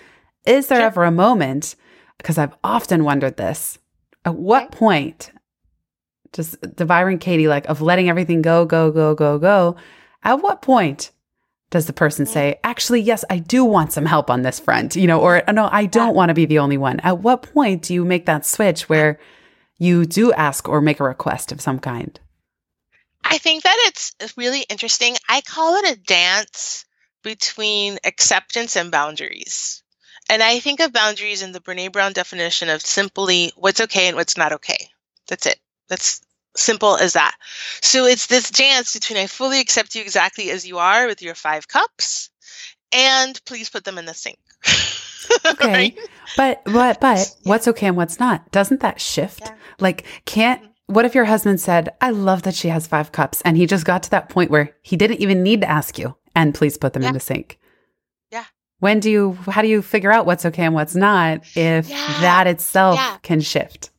[0.47, 0.87] Is there sure.
[0.87, 1.77] ever a moment,
[2.19, 3.79] because I've often wondered this,
[4.25, 4.77] at what okay.
[4.77, 5.33] point
[6.33, 9.77] just the Byron Katie, like of letting everything go, go, go, go, go,
[10.23, 11.11] at what point
[11.71, 12.29] does the person mm.
[12.29, 15.53] say, actually, yes, I do want some help on this front, you know, or oh,
[15.53, 17.01] no, I don't want to be the only one?
[17.01, 19.19] At what point do you make that switch where
[19.79, 22.19] you do ask or make a request of some kind?
[23.25, 25.17] I think that it's really interesting.
[25.29, 26.85] I call it a dance
[27.23, 29.83] between acceptance and boundaries.
[30.29, 34.17] And I think of boundaries in the Brene Brown definition of simply what's okay and
[34.17, 34.89] what's not okay.
[35.27, 35.59] That's it.
[35.89, 36.21] That's
[36.57, 37.35] simple as that.
[37.83, 41.35] So it's this dance between I fully accept you exactly as you are with your
[41.35, 42.31] five cups
[42.93, 44.39] and please put them in the sink.
[45.47, 45.73] okay.
[45.73, 45.99] right?
[46.37, 48.51] But but but what's okay and what's not?
[48.51, 49.43] Doesn't that shift?
[49.45, 49.55] Yeah.
[49.79, 50.70] Like can't mm-hmm.
[50.91, 53.85] What if your husband said, "I love that she has 5 cups." And he just
[53.85, 56.93] got to that point where he didn't even need to ask you and please put
[56.93, 57.09] them yeah.
[57.09, 57.59] in the sink.
[58.31, 58.45] Yeah.
[58.79, 62.47] When do you how do you figure out what's okay and what's not if that
[62.47, 63.91] itself can shift?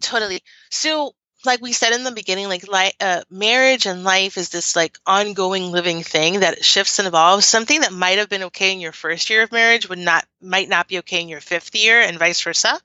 [0.00, 0.40] Totally.
[0.70, 1.12] So
[1.44, 4.98] like we said in the beginning, like li- uh, marriage and life is this like
[5.06, 7.46] ongoing living thing that shifts and evolves.
[7.46, 10.68] Something that might have been okay in your first year of marriage would not might
[10.68, 12.78] not be okay in your fifth year, and vice versa,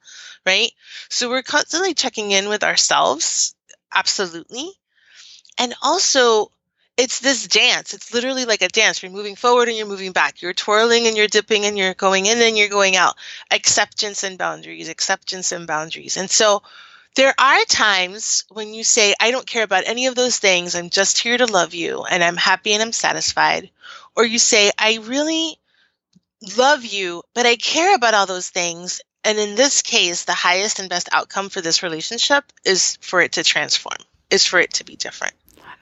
[0.46, 0.72] right?
[1.10, 3.56] So we're constantly checking in with ourselves,
[3.94, 4.70] absolutely,
[5.58, 6.52] and also
[6.98, 7.94] it's this dance.
[7.94, 9.04] It's literally like a dance.
[9.04, 10.42] You're moving forward and you're moving back.
[10.42, 13.16] You're twirling and you're dipping and you're going in and you're going out.
[13.52, 16.64] Acceptance and boundaries, acceptance and boundaries, and so
[17.18, 20.76] there are times when you say, I don't care about any of those things.
[20.76, 23.72] I'm just here to love you and I'm happy and I'm satisfied.
[24.16, 25.58] Or you say, I really
[26.56, 29.02] love you, but I care about all those things.
[29.24, 33.32] And in this case, the highest and best outcome for this relationship is for it
[33.34, 33.98] to transform,
[34.30, 35.34] is for it to be different.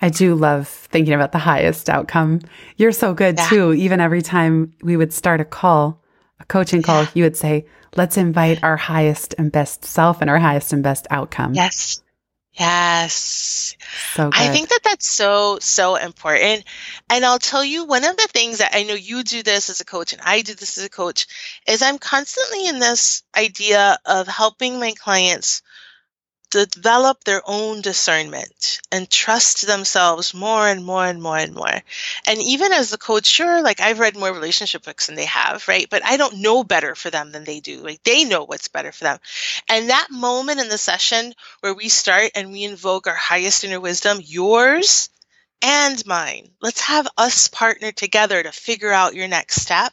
[0.01, 2.41] I do love thinking about the highest outcome.
[2.77, 3.49] You're so good yeah.
[3.49, 3.73] too.
[3.73, 6.01] Even every time we would start a call,
[6.39, 7.09] a coaching call, yeah.
[7.13, 7.65] you would say,
[7.95, 11.53] let's invite our highest and best self and our highest and best outcome.
[11.53, 12.01] Yes.
[12.57, 13.75] Yes.
[14.13, 14.39] So good.
[14.39, 16.63] I think that that's so, so important.
[17.09, 19.81] And I'll tell you, one of the things that I know you do this as
[19.81, 21.27] a coach and I do this as a coach
[21.67, 25.63] is I'm constantly in this idea of helping my clients
[26.63, 31.81] develop their own discernment and trust themselves more and more and more and more.
[32.25, 35.67] And even as the coach, sure, like I've read more relationship books than they have,
[35.67, 35.89] right?
[35.89, 37.81] But I don't know better for them than they do.
[37.81, 39.19] Like they know what's better for them.
[39.67, 43.81] And that moment in the session where we start and we invoke our highest inner
[43.81, 45.09] wisdom, yours
[45.61, 46.51] and mine.
[46.61, 49.91] Let's have us partner together to figure out your next step.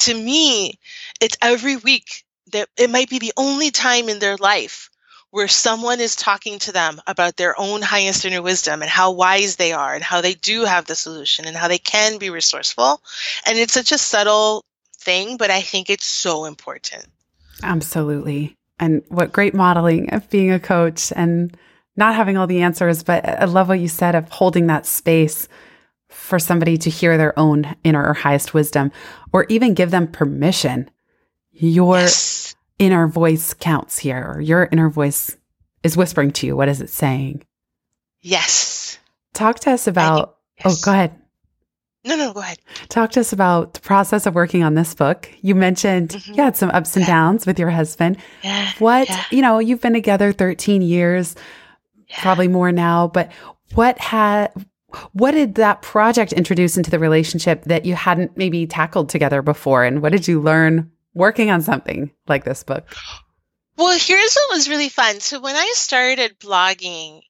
[0.00, 0.78] To me,
[1.20, 4.88] it's every week that it might be the only time in their life
[5.30, 9.56] where someone is talking to them about their own highest inner wisdom and how wise
[9.56, 13.00] they are and how they do have the solution and how they can be resourceful.
[13.46, 14.64] And it's such a subtle
[14.98, 17.06] thing, but I think it's so important.
[17.62, 18.56] Absolutely.
[18.78, 21.56] And what great modeling of being a coach and
[21.96, 25.48] not having all the answers, but I love what you said of holding that space
[26.08, 28.90] for somebody to hear their own inner or highest wisdom
[29.32, 30.90] or even give them permission.
[31.52, 32.39] Your yes
[32.80, 35.36] inner voice counts here, or your inner voice
[35.84, 36.56] is whispering to you.
[36.56, 37.44] What is it saying?
[38.22, 38.98] Yes.
[39.34, 40.38] Talk to us about.
[40.56, 40.82] Think, yes.
[40.82, 41.16] Oh, go ahead.
[42.04, 42.58] No, no, go ahead.
[42.88, 45.30] Talk to us about the process of working on this book.
[45.42, 46.34] You mentioned mm-hmm.
[46.34, 47.08] you had some ups and yeah.
[47.08, 48.16] downs with your husband.
[48.42, 48.72] Yeah.
[48.78, 49.24] What, yeah.
[49.30, 51.36] you know, you've been together 13 years,
[52.08, 52.22] yeah.
[52.22, 53.30] probably more now, but
[53.74, 54.50] what had,
[55.12, 59.84] what did that project introduce into the relationship that you hadn't maybe tackled together before?
[59.84, 62.84] And what did you learn working on something like this book?
[63.76, 65.20] Well, here's what was really fun.
[65.20, 67.22] So when I started blogging,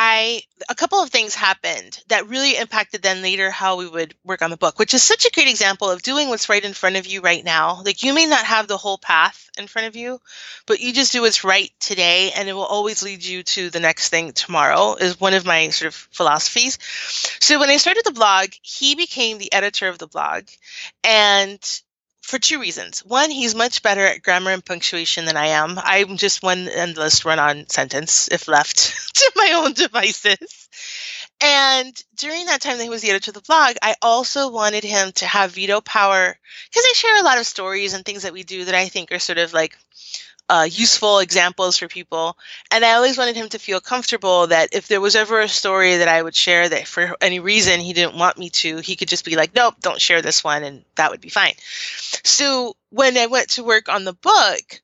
[0.00, 4.42] I a couple of things happened that really impacted then later how we would work
[4.42, 6.94] on the book, which is such a great example of doing what's right in front
[6.94, 7.82] of you right now.
[7.84, 10.20] Like you may not have the whole path in front of you,
[10.66, 13.80] but you just do what's right today and it will always lead you to the
[13.80, 16.78] next thing tomorrow is one of my sort of philosophies.
[17.40, 20.44] So when I started the blog, he became the editor of the blog
[21.02, 21.58] and
[22.28, 23.00] for two reasons.
[23.06, 25.78] One, he's much better at grammar and punctuation than I am.
[25.82, 28.76] I'm just one endless run on sentence if left
[29.14, 30.68] to my own devices.
[31.40, 34.84] And during that time that he was the editor of the blog, I also wanted
[34.84, 36.38] him to have veto power
[36.68, 39.10] because I share a lot of stories and things that we do that I think
[39.10, 39.78] are sort of like
[40.48, 42.36] uh, useful examples for people.
[42.70, 45.98] And I always wanted him to feel comfortable that if there was ever a story
[45.98, 49.08] that I would share that for any reason he didn't want me to, he could
[49.08, 51.54] just be like, nope, don't share this one, and that would be fine.
[52.24, 54.80] So when I went to work on the book,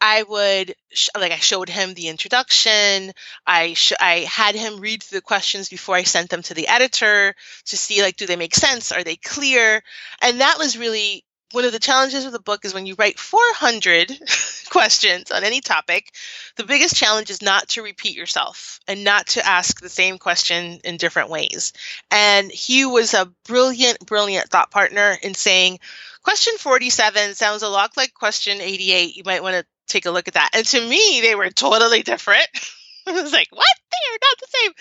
[0.00, 0.74] I would
[1.18, 3.12] like I showed him the introduction.
[3.46, 7.34] I sh- I had him read the questions before I sent them to the editor
[7.66, 8.92] to see like do they make sense?
[8.92, 9.82] Are they clear?
[10.22, 13.18] And that was really one of the challenges of the book is when you write
[13.18, 14.12] 400
[14.70, 16.14] questions on any topic,
[16.56, 20.80] the biggest challenge is not to repeat yourself and not to ask the same question
[20.84, 21.72] in different ways.
[22.10, 25.80] And he was a brilliant, brilliant thought partner in saying,
[26.22, 29.16] question 47 sounds a lot like question 88.
[29.16, 30.50] You might want to take a look at that.
[30.54, 32.46] And to me, they were totally different.
[33.06, 33.66] I was like, what?
[33.90, 34.72] They are not the same.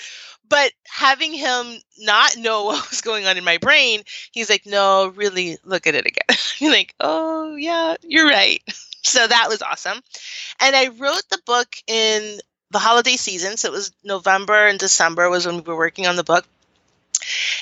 [0.49, 5.07] But having him not know what was going on in my brain, he's like, no,
[5.15, 6.38] really look at it again.
[6.59, 8.62] you're like, oh, yeah, you're right.
[9.01, 9.97] So that was awesome.
[10.59, 13.55] And I wrote the book in the holiday season.
[13.55, 16.45] So it was November and December was when we were working on the book.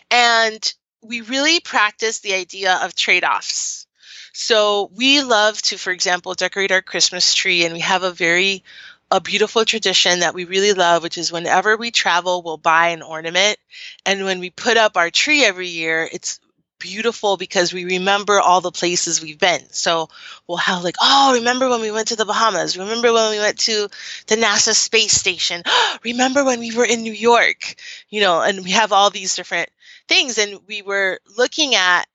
[0.09, 0.73] And
[1.03, 3.87] we really practiced the idea of trade offs.
[4.33, 8.63] So we love to, for example, decorate our Christmas tree, and we have a very
[9.09, 13.01] a beautiful tradition that we really love, which is whenever we travel, we'll buy an
[13.01, 13.57] ornament.
[14.05, 16.39] And when we put up our tree every year, it's
[16.79, 19.61] beautiful because we remember all the places we've been.
[19.71, 20.09] So
[20.47, 22.77] we'll have like, oh, remember when we went to the Bahamas?
[22.77, 23.87] Remember when we went to
[24.27, 25.63] the NASA space station?
[26.03, 27.75] remember when we were in New York?
[28.09, 29.69] You know, and we have all these different
[30.07, 30.37] things.
[30.37, 32.07] And we were looking at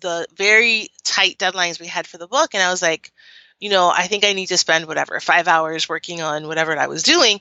[0.00, 3.12] the very tight deadlines we had for the book and i was like
[3.60, 6.86] you know i think i need to spend whatever five hours working on whatever i
[6.86, 7.40] was doing.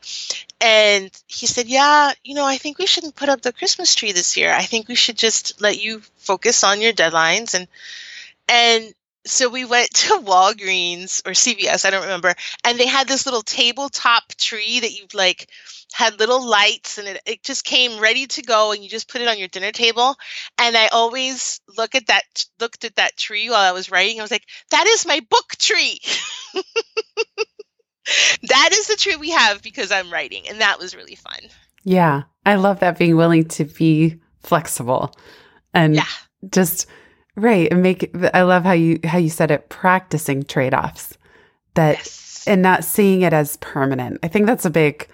[0.60, 4.12] And he said yeah you know i think we shouldn't put up the christmas tree
[4.12, 4.51] this year.
[4.51, 7.53] I think we should just let you focus on your deadlines.
[7.53, 7.67] And
[8.49, 8.93] and
[9.30, 13.42] so we went to Walgreens or CVS, I don't remember, and they had this little
[13.42, 15.50] tabletop tree that you like
[15.94, 19.22] had little lights and it, it just came ready to go and you just put
[19.22, 20.16] it on your dinner table.
[20.58, 22.24] And i always look at that
[22.60, 24.20] looked at that tree while i was writing.
[24.20, 26.00] I was like that is my book tree.
[28.44, 31.40] That is the tree we have because i'm writing and that was really fun.
[31.84, 35.13] Yeah i love that being willing to be flexible
[35.74, 36.06] and yeah.
[36.50, 36.88] just
[37.38, 41.17] right and make i love how you how you said it practicing trade-offs
[41.76, 42.43] that yes.
[42.47, 45.08] and not seeing it as permanent i think that's a big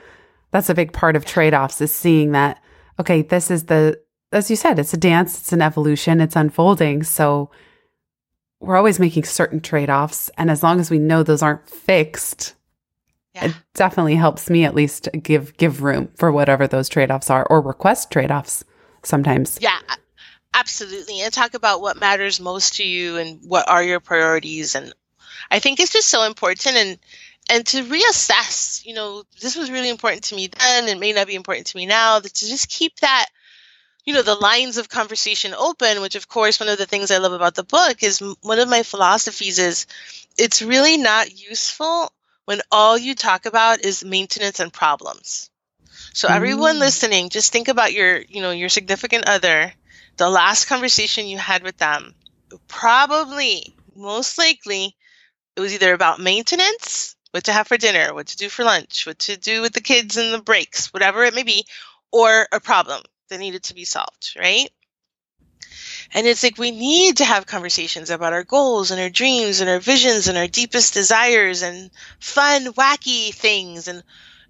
[0.51, 2.59] that's a big part of trade-offs is seeing that
[2.99, 3.99] okay this is the
[4.31, 7.51] as you said it's a dance it's an evolution it's unfolding so
[8.59, 12.55] we're always making certain trade-offs and as long as we know those aren't fixed
[13.35, 13.45] yeah.
[13.45, 17.59] it definitely helps me at least give give room for whatever those trade-offs are or
[17.59, 18.63] request trade-offs
[19.03, 19.79] sometimes yeah
[20.53, 24.93] absolutely and talk about what matters most to you and what are your priorities and
[25.49, 26.99] i think it's just so important and
[27.49, 31.27] and to reassess, you know, this was really important to me then, it may not
[31.27, 33.27] be important to me now, to just keep that,
[34.05, 37.17] you know, the lines of conversation open, which of course, one of the things I
[37.17, 39.87] love about the book is one of my philosophies is
[40.37, 42.11] it's really not useful
[42.45, 45.49] when all you talk about is maintenance and problems.
[46.13, 46.79] So everyone mm.
[46.79, 49.73] listening, just think about your, you know, your significant other,
[50.17, 52.13] the last conversation you had with them,
[52.67, 54.95] probably, most likely,
[55.55, 59.07] it was either about maintenance what to have for dinner, what to do for lunch,
[59.07, 61.65] what to do with the kids in the breaks, whatever it may be,
[62.11, 64.69] or a problem that needed to be solved, right?
[66.13, 69.69] And it's like we need to have conversations about our goals and our dreams and
[69.69, 73.87] our visions and our deepest desires and fun, wacky things.
[73.87, 74.03] And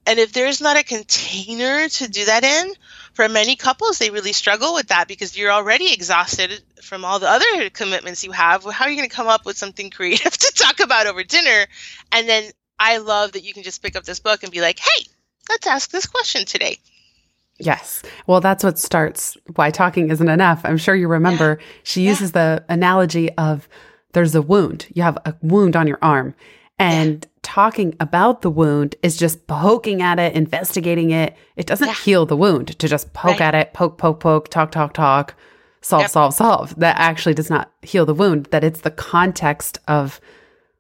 [0.06, 2.74] and if there's not a container to do that in,
[3.14, 7.30] for many couples, they really struggle with that because you're already exhausted from all the
[7.30, 8.64] other commitments you have.
[8.64, 11.68] How are you going to come up with something creative to talk about over dinner?
[12.12, 14.80] And then I love that you can just pick up this book and be like,
[14.80, 15.06] hey,
[15.50, 16.80] let's ask this question today.
[17.60, 18.02] Yes.
[18.26, 20.62] Well, that's what starts why talking isn't enough.
[20.64, 21.66] I'm sure you remember yeah.
[21.84, 22.56] she uses yeah.
[22.56, 23.70] the analogy of
[24.14, 24.88] there's a wound.
[24.94, 26.34] You have a wound on your arm.
[26.80, 27.33] And yeah.
[27.44, 31.36] Talking about the wound is just poking at it, investigating it.
[31.56, 33.42] It doesn't heal the wound to just poke right.
[33.42, 35.36] at it, poke, poke, poke, talk, talk, talk,
[35.82, 36.12] solve, yep.
[36.12, 36.76] solve, solve.
[36.80, 38.48] That actually does not heal the wound.
[38.48, 40.20] That it's the context of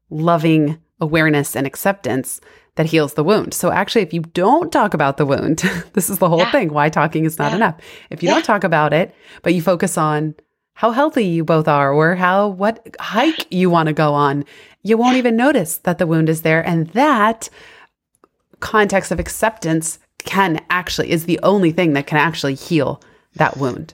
[0.09, 2.39] loving awareness and acceptance
[2.75, 3.53] that heals the wound.
[3.53, 5.57] So actually, if you don't talk about the wound,
[5.93, 6.51] this is the whole yeah.
[6.51, 7.57] thing why talking is not yeah.
[7.57, 7.75] enough.
[8.09, 8.35] If you yeah.
[8.35, 10.35] don't talk about it, but you focus on
[10.73, 14.43] how healthy you both are or how what hike you want to go on,
[14.83, 17.49] you won't even notice that the wound is there and that
[18.59, 23.01] context of acceptance can actually is the only thing that can actually heal
[23.35, 23.93] that wound.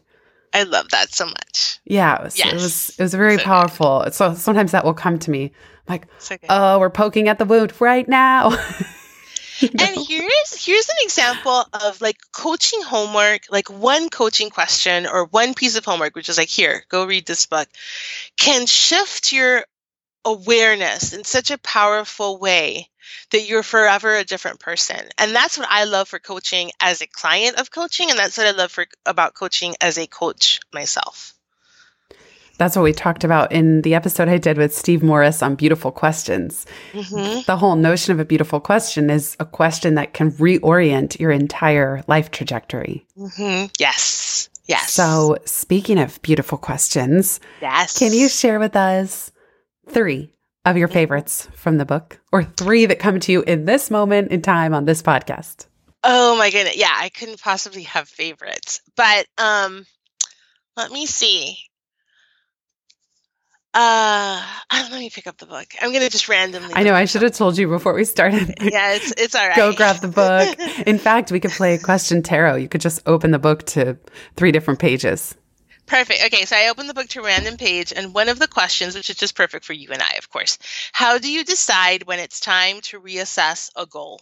[0.53, 1.79] I love that so much.
[1.85, 2.51] Yeah, it was yes.
[2.51, 4.01] it was, it was very so powerful.
[4.03, 4.13] Good.
[4.13, 5.51] So sometimes that will come to me
[5.87, 6.45] like, okay.
[6.49, 8.49] oh, we're poking at the wound right now.
[9.59, 9.85] you know?
[9.85, 15.53] And here's here's an example of like coaching homework, like one coaching question or one
[15.53, 17.67] piece of homework, which is like, here, go read this book,
[18.37, 19.65] can shift your
[20.31, 22.89] awareness in such a powerful way
[23.31, 24.99] that you're forever a different person.
[25.17, 28.09] And that's what I love for coaching as a client of coaching.
[28.09, 31.33] And that's what I love for about coaching as a coach myself.
[32.57, 35.93] That's what we talked about in the episode I did with Steve Morris on beautiful
[35.93, 36.65] questions.
[36.91, 37.43] Mm-hmm.
[37.45, 42.03] The whole notion of a beautiful question is a question that can reorient your entire
[42.07, 43.05] life trajectory.
[43.17, 43.67] Mm-hmm.
[43.79, 44.49] Yes.
[44.65, 44.91] Yes.
[44.91, 47.97] So, speaking of beautiful questions, yes.
[47.97, 49.31] Can you share with us
[49.89, 50.33] three
[50.65, 54.31] of your favorites from the book or three that come to you in this moment
[54.31, 55.67] in time on this podcast?
[56.03, 56.77] Oh my goodness.
[56.77, 58.81] Yeah, I couldn't possibly have favorites.
[58.95, 59.85] But um
[60.77, 61.57] let me see.
[63.73, 65.67] Uh, let me pick up the book.
[65.81, 66.73] I'm gonna just randomly.
[66.73, 66.93] I know.
[66.93, 68.55] I should have told you before we started.
[68.61, 69.55] yeah, it's it's all right.
[69.55, 70.57] Go grab the book.
[70.87, 72.55] In fact, we could play question tarot.
[72.55, 73.97] You could just open the book to
[74.35, 75.35] three different pages.
[75.89, 76.23] Perfect.
[76.25, 78.95] Okay, so I opened the book to a random page, and one of the questions,
[78.95, 80.59] which is just perfect for you and I, of course,
[80.91, 84.21] how do you decide when it's time to reassess a goal?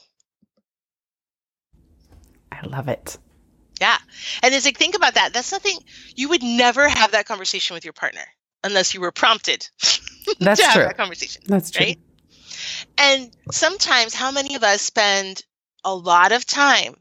[2.54, 3.18] I love it.
[3.82, 3.98] Yeah,
[4.42, 5.34] and it's like think about that.
[5.34, 5.78] That's something
[6.16, 8.24] you would never have that conversation with your partner
[8.64, 9.68] unless you were prompted
[10.40, 10.82] That's to true.
[10.82, 11.42] have that conversation.
[11.48, 11.86] That's true.
[11.86, 12.00] Right?
[12.98, 15.44] And sometimes, how many of us spend
[15.84, 16.96] a lot of time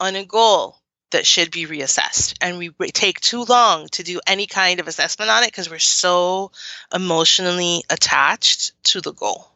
[0.00, 0.77] on a goal
[1.10, 5.30] that should be reassessed, and we take too long to do any kind of assessment
[5.30, 6.52] on it because we're so
[6.92, 9.50] emotionally attached to the goal.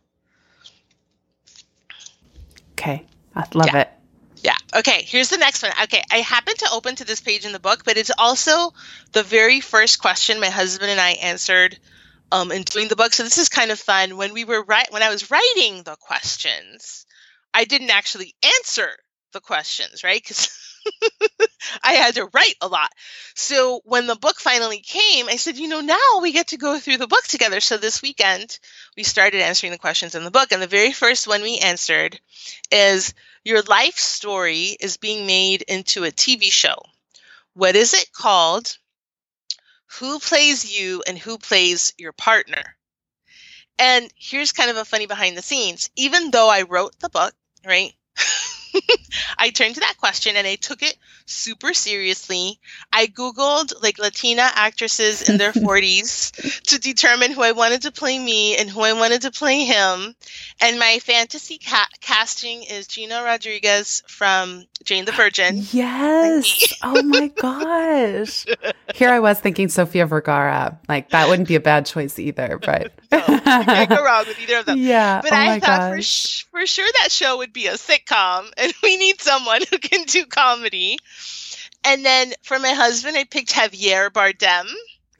[2.73, 3.05] Okay,
[3.37, 3.81] I love Yeah.
[3.81, 3.91] it.
[4.43, 4.57] Yeah.
[4.75, 5.03] Okay.
[5.07, 5.73] Here's the next one.
[5.85, 6.03] Okay.
[6.11, 8.75] I happened to open to this page in the book, but it's also
[9.13, 11.79] the very first question my husband and I answered
[12.33, 13.13] um, in doing the book.
[13.13, 14.17] So this is kind of fun.
[14.17, 17.07] When we were right, when I was writing the questions,
[17.55, 18.91] I didn't actually answer
[19.33, 20.21] the questions, right?
[20.21, 20.49] Because
[21.83, 22.91] I had to write a lot.
[23.35, 26.79] So when the book finally came, I said, you know, now we get to go
[26.79, 27.61] through the book together.
[27.61, 28.59] So this weekend,
[28.97, 30.53] we started answering the questions in the book.
[30.53, 32.19] And the very first one we answered
[32.71, 33.15] is
[33.45, 36.77] Your life story is being made into a TV show.
[37.55, 38.77] What is it called?
[40.01, 42.77] Who plays you and who plays your partner?
[43.79, 45.91] And here's kind of a funny behind the scenes.
[45.97, 47.35] Even though I wrote the book,
[47.67, 47.93] right?
[49.39, 50.97] I turned to that question and I took it
[51.33, 52.59] super seriously.
[52.93, 58.19] I Googled like Latina actresses in their 40s to determine who I wanted to play
[58.19, 60.15] me and who I wanted to play him.
[60.61, 65.65] And my fantasy ca- casting is Gina Rodriguez from Jane the Virgin.
[65.73, 66.73] Yes.
[66.83, 68.47] oh my gosh.
[68.95, 70.79] Here I was thinking Sofia Vergara.
[70.89, 74.39] Like that wouldn't be a bad choice either, but No, you can't go wrong with
[74.41, 74.79] either of them.
[74.79, 75.21] yeah.
[75.23, 78.73] But oh I thought for, sh- for sure that show would be a sitcom, and
[78.83, 80.99] we need someone who can do comedy.
[81.85, 84.67] And then for my husband, I picked Javier Bardem.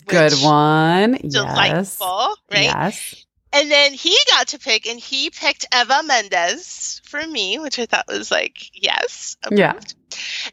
[0.07, 1.15] Good one.
[1.23, 1.33] Yes.
[1.33, 2.63] Delightful, right?
[2.65, 3.27] Yes.
[3.53, 7.85] And then he got to pick, and he picked Eva Mendes for me, which I
[7.87, 9.37] thought was like, yes.
[9.51, 9.79] Yeah.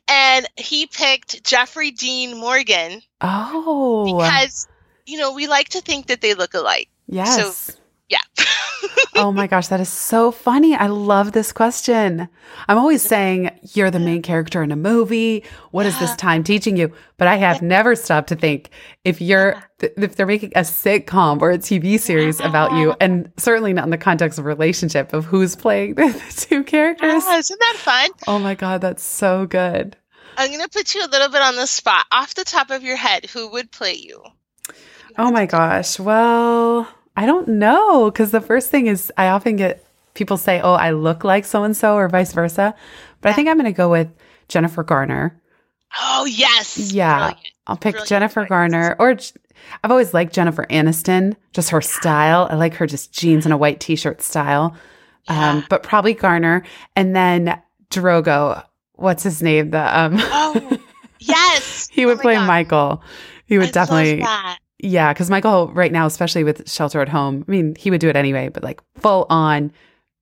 [0.07, 4.05] And he picked Jeffrey Dean Morgan Oh.
[4.17, 4.67] because,
[5.05, 6.89] you know, we like to think that they look alike.
[7.07, 7.75] yes.
[8.09, 8.21] Yeah.
[9.15, 10.75] oh my gosh, that is so funny.
[10.75, 12.27] I love this question.
[12.67, 15.43] I'm always saying you're the main character in a movie.
[15.71, 16.91] What is this time teaching you?
[17.17, 18.71] But I have never stopped to think
[19.03, 23.31] if you're th- if they're making a sitcom or a TV series about you, and
[23.37, 27.23] certainly not in the context of relationship of who's playing the, the two characters.
[27.25, 28.09] Ah, isn't that fun?
[28.27, 29.95] Oh my god, that's so good.
[30.37, 32.05] I'm going to put you a little bit on the spot.
[32.13, 34.23] Off the top of your head, who would play you?
[35.17, 35.99] Oh my gosh.
[35.99, 36.87] Well,
[37.19, 40.91] I don't know because the first thing is I often get people say, "Oh, I
[40.91, 42.73] look like so and so," or vice versa.
[43.19, 44.07] But I think I'm going to go with
[44.47, 45.37] Jennifer Garner.
[45.99, 46.77] Oh, yes.
[46.93, 47.39] Yeah, Brilliant.
[47.67, 48.45] I'll pick Brilliant Jennifer.
[48.45, 49.09] Garner, or
[49.83, 52.47] I've always liked Jennifer Aniston, just her style.
[52.49, 54.75] I like her just jeans and a white t-shirt style.
[55.27, 56.63] Um, but probably Garner,
[56.95, 58.63] and then Drogo.
[58.93, 59.71] What's his name?
[59.71, 60.77] The um, Oh,
[61.19, 61.89] yes.
[61.91, 62.47] he Oh would my play God.
[62.47, 63.03] Michael.
[63.45, 64.23] He would I definitely.
[64.81, 68.07] Yeah, because Michael right now, especially with Shelter at Home, I mean, he would do
[68.09, 69.71] it anyway, but like full on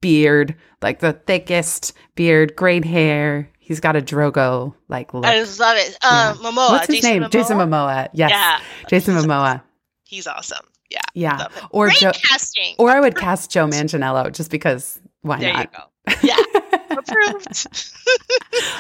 [0.02, 3.50] beard, like the thickest beard, great hair.
[3.60, 5.26] He's got a Drogo like look.
[5.26, 5.90] I just love it.
[6.04, 6.34] Um, Yeah.
[6.52, 6.70] Momoa.
[6.70, 7.24] What's his Jason name?
[7.24, 7.32] Momoa?
[7.32, 8.08] Jason Momoa.
[8.14, 8.60] Yes, Yeah.
[8.90, 9.32] Jason He's Momoa.
[9.32, 9.62] awesome.
[10.06, 10.66] He's awesome.
[10.90, 11.02] Yeah.
[11.14, 12.76] Yeah, or Great Joe, casting.
[12.80, 15.92] or I would cast Joe Manganiello just because why there not?
[16.24, 16.38] Yeah.
[16.98, 17.68] Approved.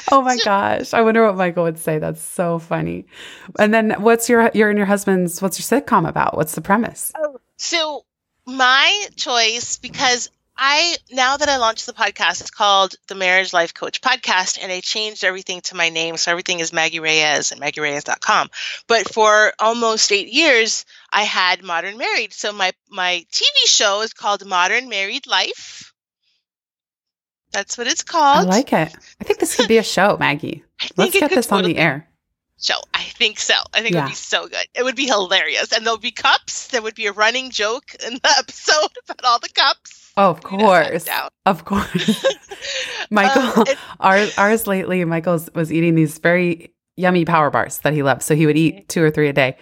[0.11, 1.99] oh my gosh, I wonder what Michael would say.
[1.99, 3.05] That's so funny.
[3.59, 5.41] And then, what's your your and your husband's?
[5.41, 6.35] What's your sitcom about?
[6.35, 7.11] What's the premise?
[7.17, 8.05] Oh, so
[8.45, 13.73] my choice, because I now that I launched the podcast, it's called the Marriage Life
[13.73, 17.61] Coach Podcast, and I changed everything to my name, so everything is Maggie Reyes and
[17.61, 18.49] MaggieReyes.com.
[18.87, 22.33] But for almost eight years, I had Modern Married.
[22.33, 25.93] So my my TV show is called Modern Married Life.
[27.51, 28.47] That's what it's called.
[28.47, 28.95] I like it.
[29.21, 30.63] I think this could be a show, Maggie.
[30.97, 32.07] Let's get this totally on the air
[32.59, 32.77] show.
[32.93, 33.55] I think so.
[33.73, 34.01] I think yeah.
[34.01, 34.65] it would be so good.
[34.75, 35.71] It would be hilarious.
[35.71, 36.67] And there'll be cups.
[36.67, 40.13] There would be a running joke in the episode about all the cups.
[40.17, 41.07] Oh, of course.
[41.45, 42.25] Of course.
[43.11, 47.93] Michael, um, it, ours, ours lately, Michael was eating these very yummy power bars that
[47.93, 48.25] he loves.
[48.25, 49.57] So he would eat two or three a day.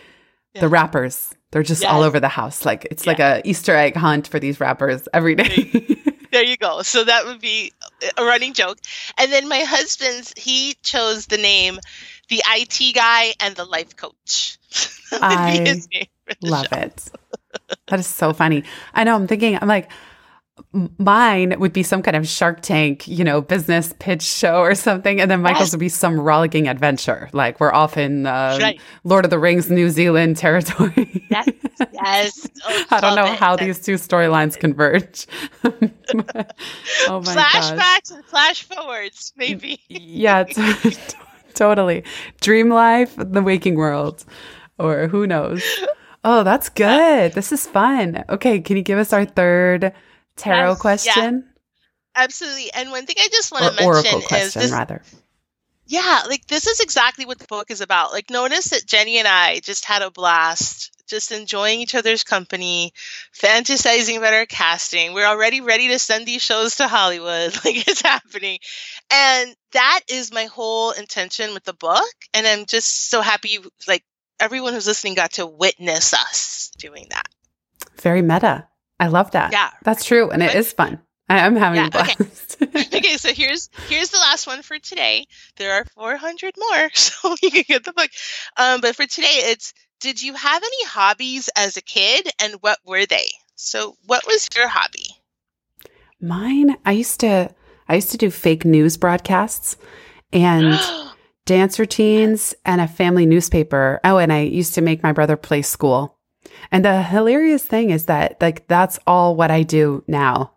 [0.54, 0.62] Yeah.
[0.62, 1.92] The wrappers, they're just yes.
[1.92, 2.66] all over the house.
[2.66, 3.12] Like it's yeah.
[3.12, 5.95] like a Easter egg hunt for these wrappers every day.
[6.36, 6.82] There you go.
[6.82, 7.72] So that would be
[8.18, 8.78] a running joke.
[9.18, 11.80] And then my husband's, he chose the name
[12.28, 14.58] the IT guy and the life coach.
[15.14, 15.82] I
[16.42, 16.78] love show.
[16.78, 17.12] it.
[17.88, 18.64] That is so funny.
[18.94, 19.16] I know.
[19.16, 19.58] I'm thinking.
[19.62, 19.90] I'm like,
[21.00, 25.20] mine would be some kind of Shark Tank, you know, business pitch show or something,
[25.20, 28.80] and then Michael's would be some rollicking adventure, like we're off in uh, right.
[29.04, 31.26] Lord of the Rings, New Zealand territory.
[31.30, 31.50] yes,
[31.92, 32.50] yes.
[32.68, 33.38] Oh, I don't know it.
[33.38, 35.28] how these two storylines converge.
[35.64, 35.72] oh
[37.22, 38.12] my Flashbacks gosh.
[38.12, 39.80] and flash forwards, maybe.
[39.88, 40.46] yeah
[41.54, 42.04] totally.
[42.42, 44.26] Dream life, the waking world,
[44.80, 45.64] or who knows.
[46.24, 47.34] Oh, that's good.
[47.34, 48.24] This is fun.
[48.30, 49.94] Okay, can you give us our third
[50.36, 51.44] tarot yes, question?
[51.46, 52.24] Yeah.
[52.24, 52.72] Absolutely.
[52.74, 55.02] And one thing I just want to mention question, is this, rather.
[55.88, 58.12] Yeah, like this is exactly what the book is about.
[58.12, 62.94] Like notice that Jenny and I just had a blast just enjoying each other's company,
[63.34, 65.14] fantasizing about our casting.
[65.14, 67.54] We're already ready to send these shows to Hollywood.
[67.66, 68.60] Like it's happening.
[69.12, 72.14] And that is my whole intention with the book.
[72.34, 73.58] And I'm just so happy,
[73.88, 74.04] like,
[74.40, 77.28] everyone who's listening got to witness us doing that.
[78.02, 78.68] Very meta.
[79.00, 79.52] I love that.
[79.52, 79.72] Yeah.
[79.84, 80.30] That's true.
[80.30, 81.02] And it is fun.
[81.28, 82.62] I am having yeah, a blast.
[82.62, 82.88] Okay.
[82.98, 85.26] okay, so here's here's the last one for today.
[85.58, 88.10] There are 400 more, so you can get the book.
[88.58, 92.78] Um, but for today, it's did you have any hobbies as a kid, and what
[92.86, 93.30] were they?
[93.56, 95.08] So, what was your hobby?
[96.22, 97.54] Mine, I used to
[97.88, 99.78] I used to do fake news broadcasts
[100.32, 100.80] and
[101.46, 104.00] dance routines and a family newspaper.
[104.04, 106.15] Oh, and I used to make my brother play school.
[106.72, 110.52] And the hilarious thing is that like that's all what I do now.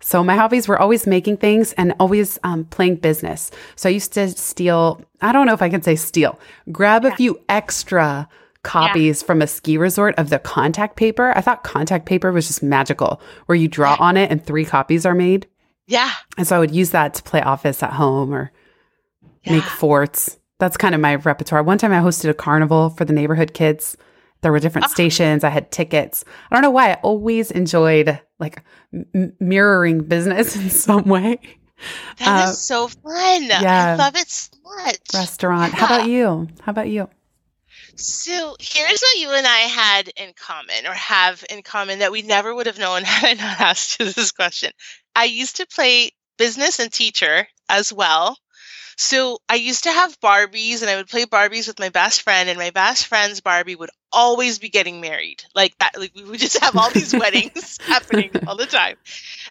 [0.00, 3.50] So my hobbies were always making things and always um, playing business.
[3.74, 6.38] So I used to steal, I don't know if I can say steal,
[6.70, 8.28] grab a few extra
[8.64, 9.26] copies yeah.
[9.26, 11.32] from a ski resort of the contact paper.
[11.34, 15.06] I thought contact paper was just magical, where you draw on it and three copies
[15.06, 15.46] are made.
[15.86, 16.12] Yeah.
[16.36, 18.52] And so I would use that to play office at home or
[19.42, 19.52] yeah.
[19.52, 20.38] make forts.
[20.58, 21.62] That's kind of my repertoire.
[21.62, 23.96] One time I hosted a carnival for the neighborhood kids.
[24.44, 24.90] There were different oh.
[24.90, 25.42] stations.
[25.42, 26.22] I had tickets.
[26.50, 26.90] I don't know why.
[26.90, 31.40] I always enjoyed like m- mirroring business in some way.
[32.18, 33.44] That uh, is so fun.
[33.44, 33.94] Yeah.
[33.94, 34.98] I love it so much.
[35.14, 35.72] Restaurant.
[35.72, 35.78] Yeah.
[35.78, 36.48] How about you?
[36.60, 37.08] How about you?
[37.96, 42.20] So here's what you and I had in common, or have in common, that we
[42.20, 44.72] never would have known had I not asked you this question.
[45.16, 48.36] I used to play business and teacher as well.
[48.96, 52.48] So I used to have Barbies and I would play Barbies with my best friend
[52.48, 55.44] and my best friend's Barbie would always be getting married.
[55.54, 58.96] Like that like we would just have all these weddings happening all the time.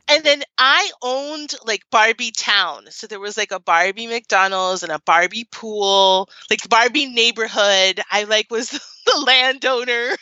[0.08, 2.86] And then I owned like Barbie Town.
[2.90, 8.00] So there was like a Barbie McDonald's and a Barbie pool, like Barbie neighborhood.
[8.10, 8.70] I like was
[9.06, 10.16] the landowner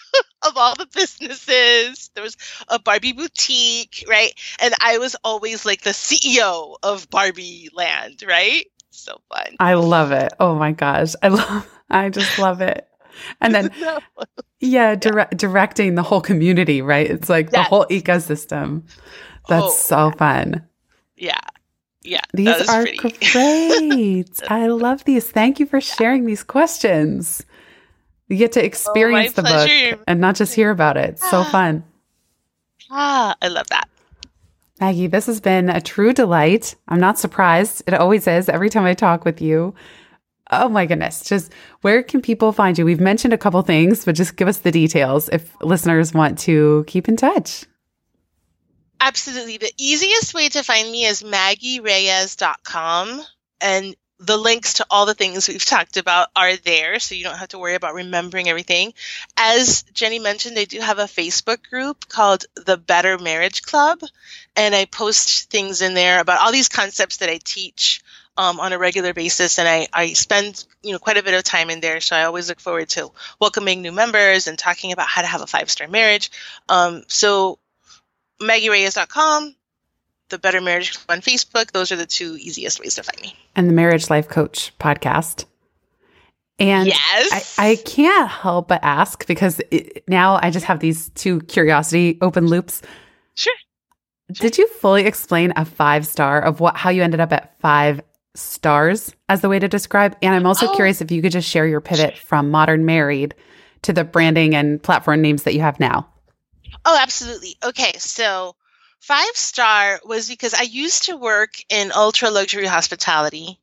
[0.44, 2.10] of all the businesses.
[2.16, 4.34] There was a Barbie boutique, right?
[4.60, 8.66] And I was always like the CEO of Barbie Land, right?
[9.02, 9.56] So fun.
[9.60, 10.34] I love it.
[10.40, 11.14] Oh my gosh.
[11.22, 12.88] I love I just love it.
[13.40, 13.72] And then
[14.60, 17.10] yeah, dire- yeah, directing the whole community, right?
[17.10, 17.54] It's like yes.
[17.54, 18.84] the whole ecosystem.
[19.50, 20.66] That's oh, so fun.
[21.18, 21.40] Yeah.
[22.04, 22.22] Yeah.
[22.34, 22.86] These are
[23.32, 24.42] great.
[24.50, 25.30] I love these.
[25.30, 27.46] Thank you for sharing these questions.
[28.28, 29.98] You get to oh, experience oh, the pleasure.
[29.98, 31.20] book and not just hear about it.
[31.20, 31.84] So fun.
[32.90, 33.90] Ah, I love that.
[34.82, 36.74] Maggie, this has been a true delight.
[36.88, 37.84] I'm not surprised.
[37.86, 39.76] It always is every time I talk with you.
[40.50, 41.24] Oh my goodness.
[41.24, 42.84] Just where can people find you?
[42.84, 46.84] We've mentioned a couple things, but just give us the details if listeners want to
[46.88, 47.66] keep in touch.
[49.00, 49.58] Absolutely.
[49.58, 53.22] The easiest way to find me is maggiereyes.com.
[53.62, 57.38] And the links to all the things we've talked about are there, so you don't
[57.38, 58.94] have to worry about remembering everything.
[59.36, 64.00] As Jenny mentioned, they do have a Facebook group called the Better Marriage Club,
[64.56, 68.02] and I post things in there about all these concepts that I teach
[68.38, 71.44] um, on a regular basis, and I, I spend you know quite a bit of
[71.44, 72.00] time in there.
[72.00, 75.42] So I always look forward to welcoming new members and talking about how to have
[75.42, 76.30] a five star marriage.
[76.70, 77.58] Um, so
[78.40, 79.56] MaggieReyes.com,
[80.32, 81.72] the Better Marriage Club on Facebook.
[81.72, 83.36] Those are the two easiest ways to find me.
[83.56, 85.46] And the Marriage Life Coach podcast.
[86.60, 87.56] And yes.
[87.58, 92.18] I, I can't help but ask because it, now I just have these two curiosity
[92.22, 92.82] open loops.
[93.36, 93.54] Sure.
[94.34, 94.50] sure.
[94.50, 98.02] Did you fully explain a five star of what how you ended up at five
[98.36, 100.16] stars as the way to describe?
[100.22, 100.76] And I'm also oh.
[100.76, 103.34] curious if you could just share your pivot from modern married
[103.82, 106.08] to the branding and platform names that you have now.
[106.86, 107.56] Oh, absolutely.
[107.64, 108.56] Okay, so
[109.02, 113.60] five star was because I used to work in ultra luxury hospitality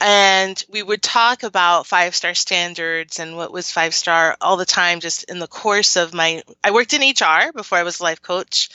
[0.00, 4.66] and we would talk about five star standards and what was five star all the
[4.66, 8.02] time just in the course of my i worked in hr before i was a
[8.02, 8.68] life coach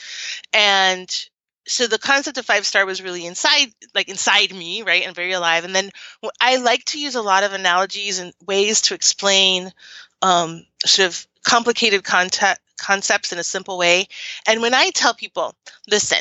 [0.53, 1.27] and
[1.67, 5.33] so the concept of five star was really inside like inside me right and very
[5.33, 5.91] alive and then
[6.39, 9.73] i like to use a lot of analogies and ways to explain
[10.21, 14.07] um, sort of complicated concept, concepts in a simple way
[14.47, 15.53] and when i tell people
[15.87, 16.19] listen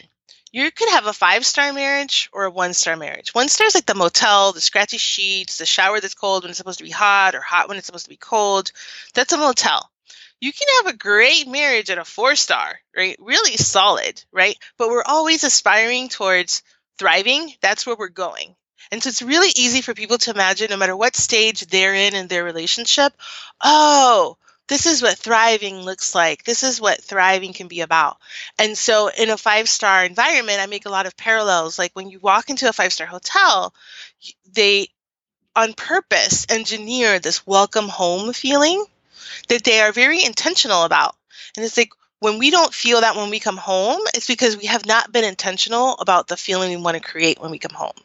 [0.57, 3.35] you could have a five star marriage or a one star marriage.
[3.35, 6.57] One star is like the motel, the scratchy sheets, the shower that's cold when it's
[6.57, 8.73] supposed to be hot or hot when it's supposed to be cold.
[9.13, 9.91] That's a motel.
[10.41, 13.17] You can have a great marriage at a four star, right?
[13.21, 14.57] Really solid, right?
[14.79, 16.63] But we're always aspiring towards
[16.99, 17.53] thriving.
[17.61, 18.55] That's where we're going.
[18.91, 22.15] And so it's really easy for people to imagine, no matter what stage they're in
[22.15, 23.13] in their relationship,
[23.63, 24.37] oh,
[24.69, 26.45] this is what thriving looks like.
[26.45, 28.19] This is what thriving can be about.
[28.59, 31.79] And so, in a five star environment, I make a lot of parallels.
[31.79, 33.73] Like when you walk into a five star hotel,
[34.53, 34.89] they
[35.55, 38.85] on purpose engineer this welcome home feeling
[39.49, 41.15] that they are very intentional about.
[41.57, 41.91] And it's like
[42.21, 45.25] when we don't feel that when we come home, it's because we have not been
[45.25, 47.97] intentional about the feeling we want to create when we come home.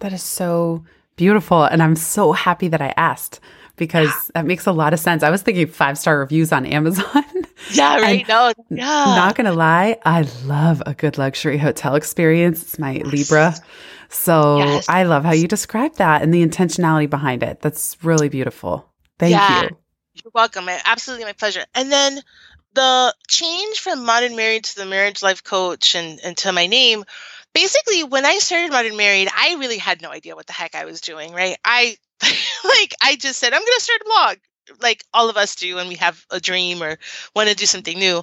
[0.00, 0.84] That is so
[1.16, 1.62] beautiful.
[1.62, 3.40] And I'm so happy that I asked
[3.76, 4.30] because yeah.
[4.34, 5.22] that makes a lot of sense.
[5.22, 7.24] I was thinking five star reviews on Amazon.
[7.70, 8.26] Yeah, right.
[8.26, 9.04] no, yeah.
[9.14, 12.60] Not gonna lie, I love a good luxury hotel experience.
[12.60, 13.06] It's my yes.
[13.06, 13.54] Libra.
[14.08, 14.88] So yes.
[14.88, 17.60] I love how you describe that and the intentionality behind it.
[17.60, 18.90] That's really beautiful.
[19.18, 19.62] Thank yeah.
[19.62, 19.68] you.
[20.14, 20.68] You're welcome.
[20.68, 21.64] Absolutely my pleasure.
[21.72, 22.20] And then
[22.74, 27.04] the change from modern married to the marriage life coach and, and to my name
[27.54, 30.84] basically when i started modern married i really had no idea what the heck i
[30.84, 31.96] was doing right i
[32.64, 34.36] like I just said, I'm going to start a blog
[34.80, 36.98] like all of us do when we have a dream or
[37.34, 38.22] want to do something new.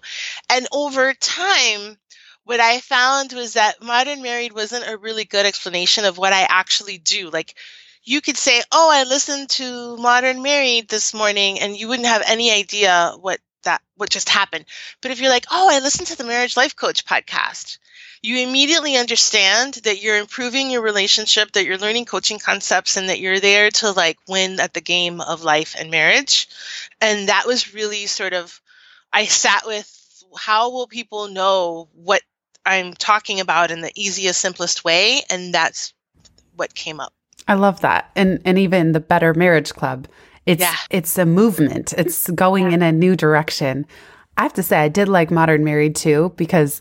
[0.49, 1.97] And over time,
[2.45, 6.47] what I found was that Modern Married wasn't a really good explanation of what I
[6.49, 7.29] actually do.
[7.29, 7.55] Like,
[8.03, 12.23] you could say, Oh, I listened to Modern Married this morning, and you wouldn't have
[12.25, 14.65] any idea what that what just happened.
[15.01, 17.77] But if you're like, Oh, I listened to the Marriage Life Coach podcast,
[18.21, 23.19] you immediately understand that you're improving your relationship, that you're learning coaching concepts, and that
[23.19, 26.47] you're there to like win at the game of life and marriage.
[26.99, 28.59] And that was really sort of,
[29.13, 29.95] I sat with
[30.37, 32.21] how will people know what
[32.65, 35.21] I'm talking about in the easiest, simplest way?
[35.29, 35.93] And that's
[36.55, 37.13] what came up.
[37.47, 38.11] I love that.
[38.15, 40.07] And and even the Better Marriage Club.
[40.45, 40.75] It's yeah.
[40.89, 41.93] it's a movement.
[41.97, 42.73] It's going yeah.
[42.75, 43.85] in a new direction.
[44.37, 46.79] I have to say I did like Modern Married too because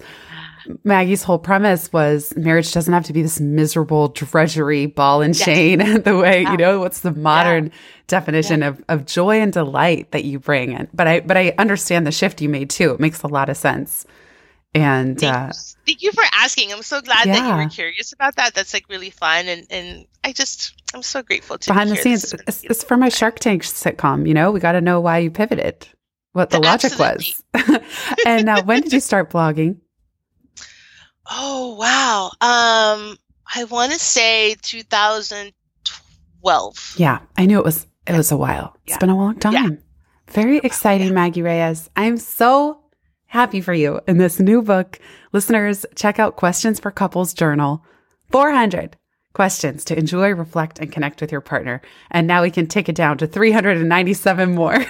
[0.84, 5.78] Maggie's whole premise was marriage doesn't have to be this miserable drudgery ball and chain
[6.02, 6.52] the way, yeah.
[6.52, 7.72] you know, what's the modern yeah.
[8.06, 8.68] definition yeah.
[8.68, 10.88] of, of joy and delight that you bring in.
[10.92, 12.92] But I but I understand the shift you made too.
[12.92, 14.06] It makes a lot of sense.
[14.74, 15.52] And thank, uh,
[15.86, 16.72] thank you for asking.
[16.72, 18.54] I'm so glad that you were curious about that.
[18.54, 22.34] That's like really fun and and I just I'm so grateful to behind the scenes.
[22.46, 25.30] It's, it's, for my Shark Tank sitcom, you know, we got to know why you
[25.30, 25.88] pivoted,
[26.32, 27.42] what the logic was.
[28.26, 29.78] and uh, when did you start blogging?
[31.30, 32.30] Oh wow.
[32.40, 33.18] Um
[33.54, 36.94] I want to say 2012.
[36.96, 38.76] Yeah, I knew it was it was a while.
[38.84, 38.98] It's yeah.
[38.98, 39.52] been a long time.
[39.52, 39.68] Yeah.
[40.28, 41.14] Very exciting.
[41.14, 41.88] Maggie Reyes.
[41.96, 42.80] I'm so
[43.26, 44.98] happy for you in this new book.
[45.32, 47.84] Listeners, check out Questions for Couples Journal.
[48.30, 48.96] 400
[49.32, 51.80] questions to enjoy, reflect, and connect with your partner.
[52.10, 54.74] And now we can take it down to 397 more.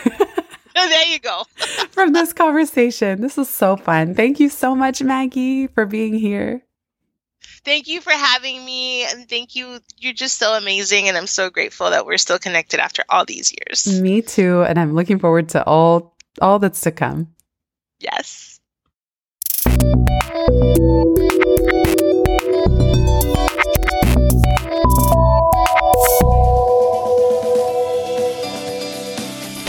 [0.86, 1.42] there you go.
[1.90, 3.20] from this conversation.
[3.20, 4.14] This is so fun.
[4.14, 6.62] Thank you so much, Maggie, for being here.
[7.64, 9.04] Thank you for having me.
[9.04, 9.80] And thank you.
[9.96, 11.08] You're just so amazing.
[11.08, 14.00] And I'm so grateful that we're still connected after all these years.
[14.00, 14.62] Me too.
[14.62, 17.34] And I'm looking forward to all all that's to come.
[18.00, 18.60] Yes.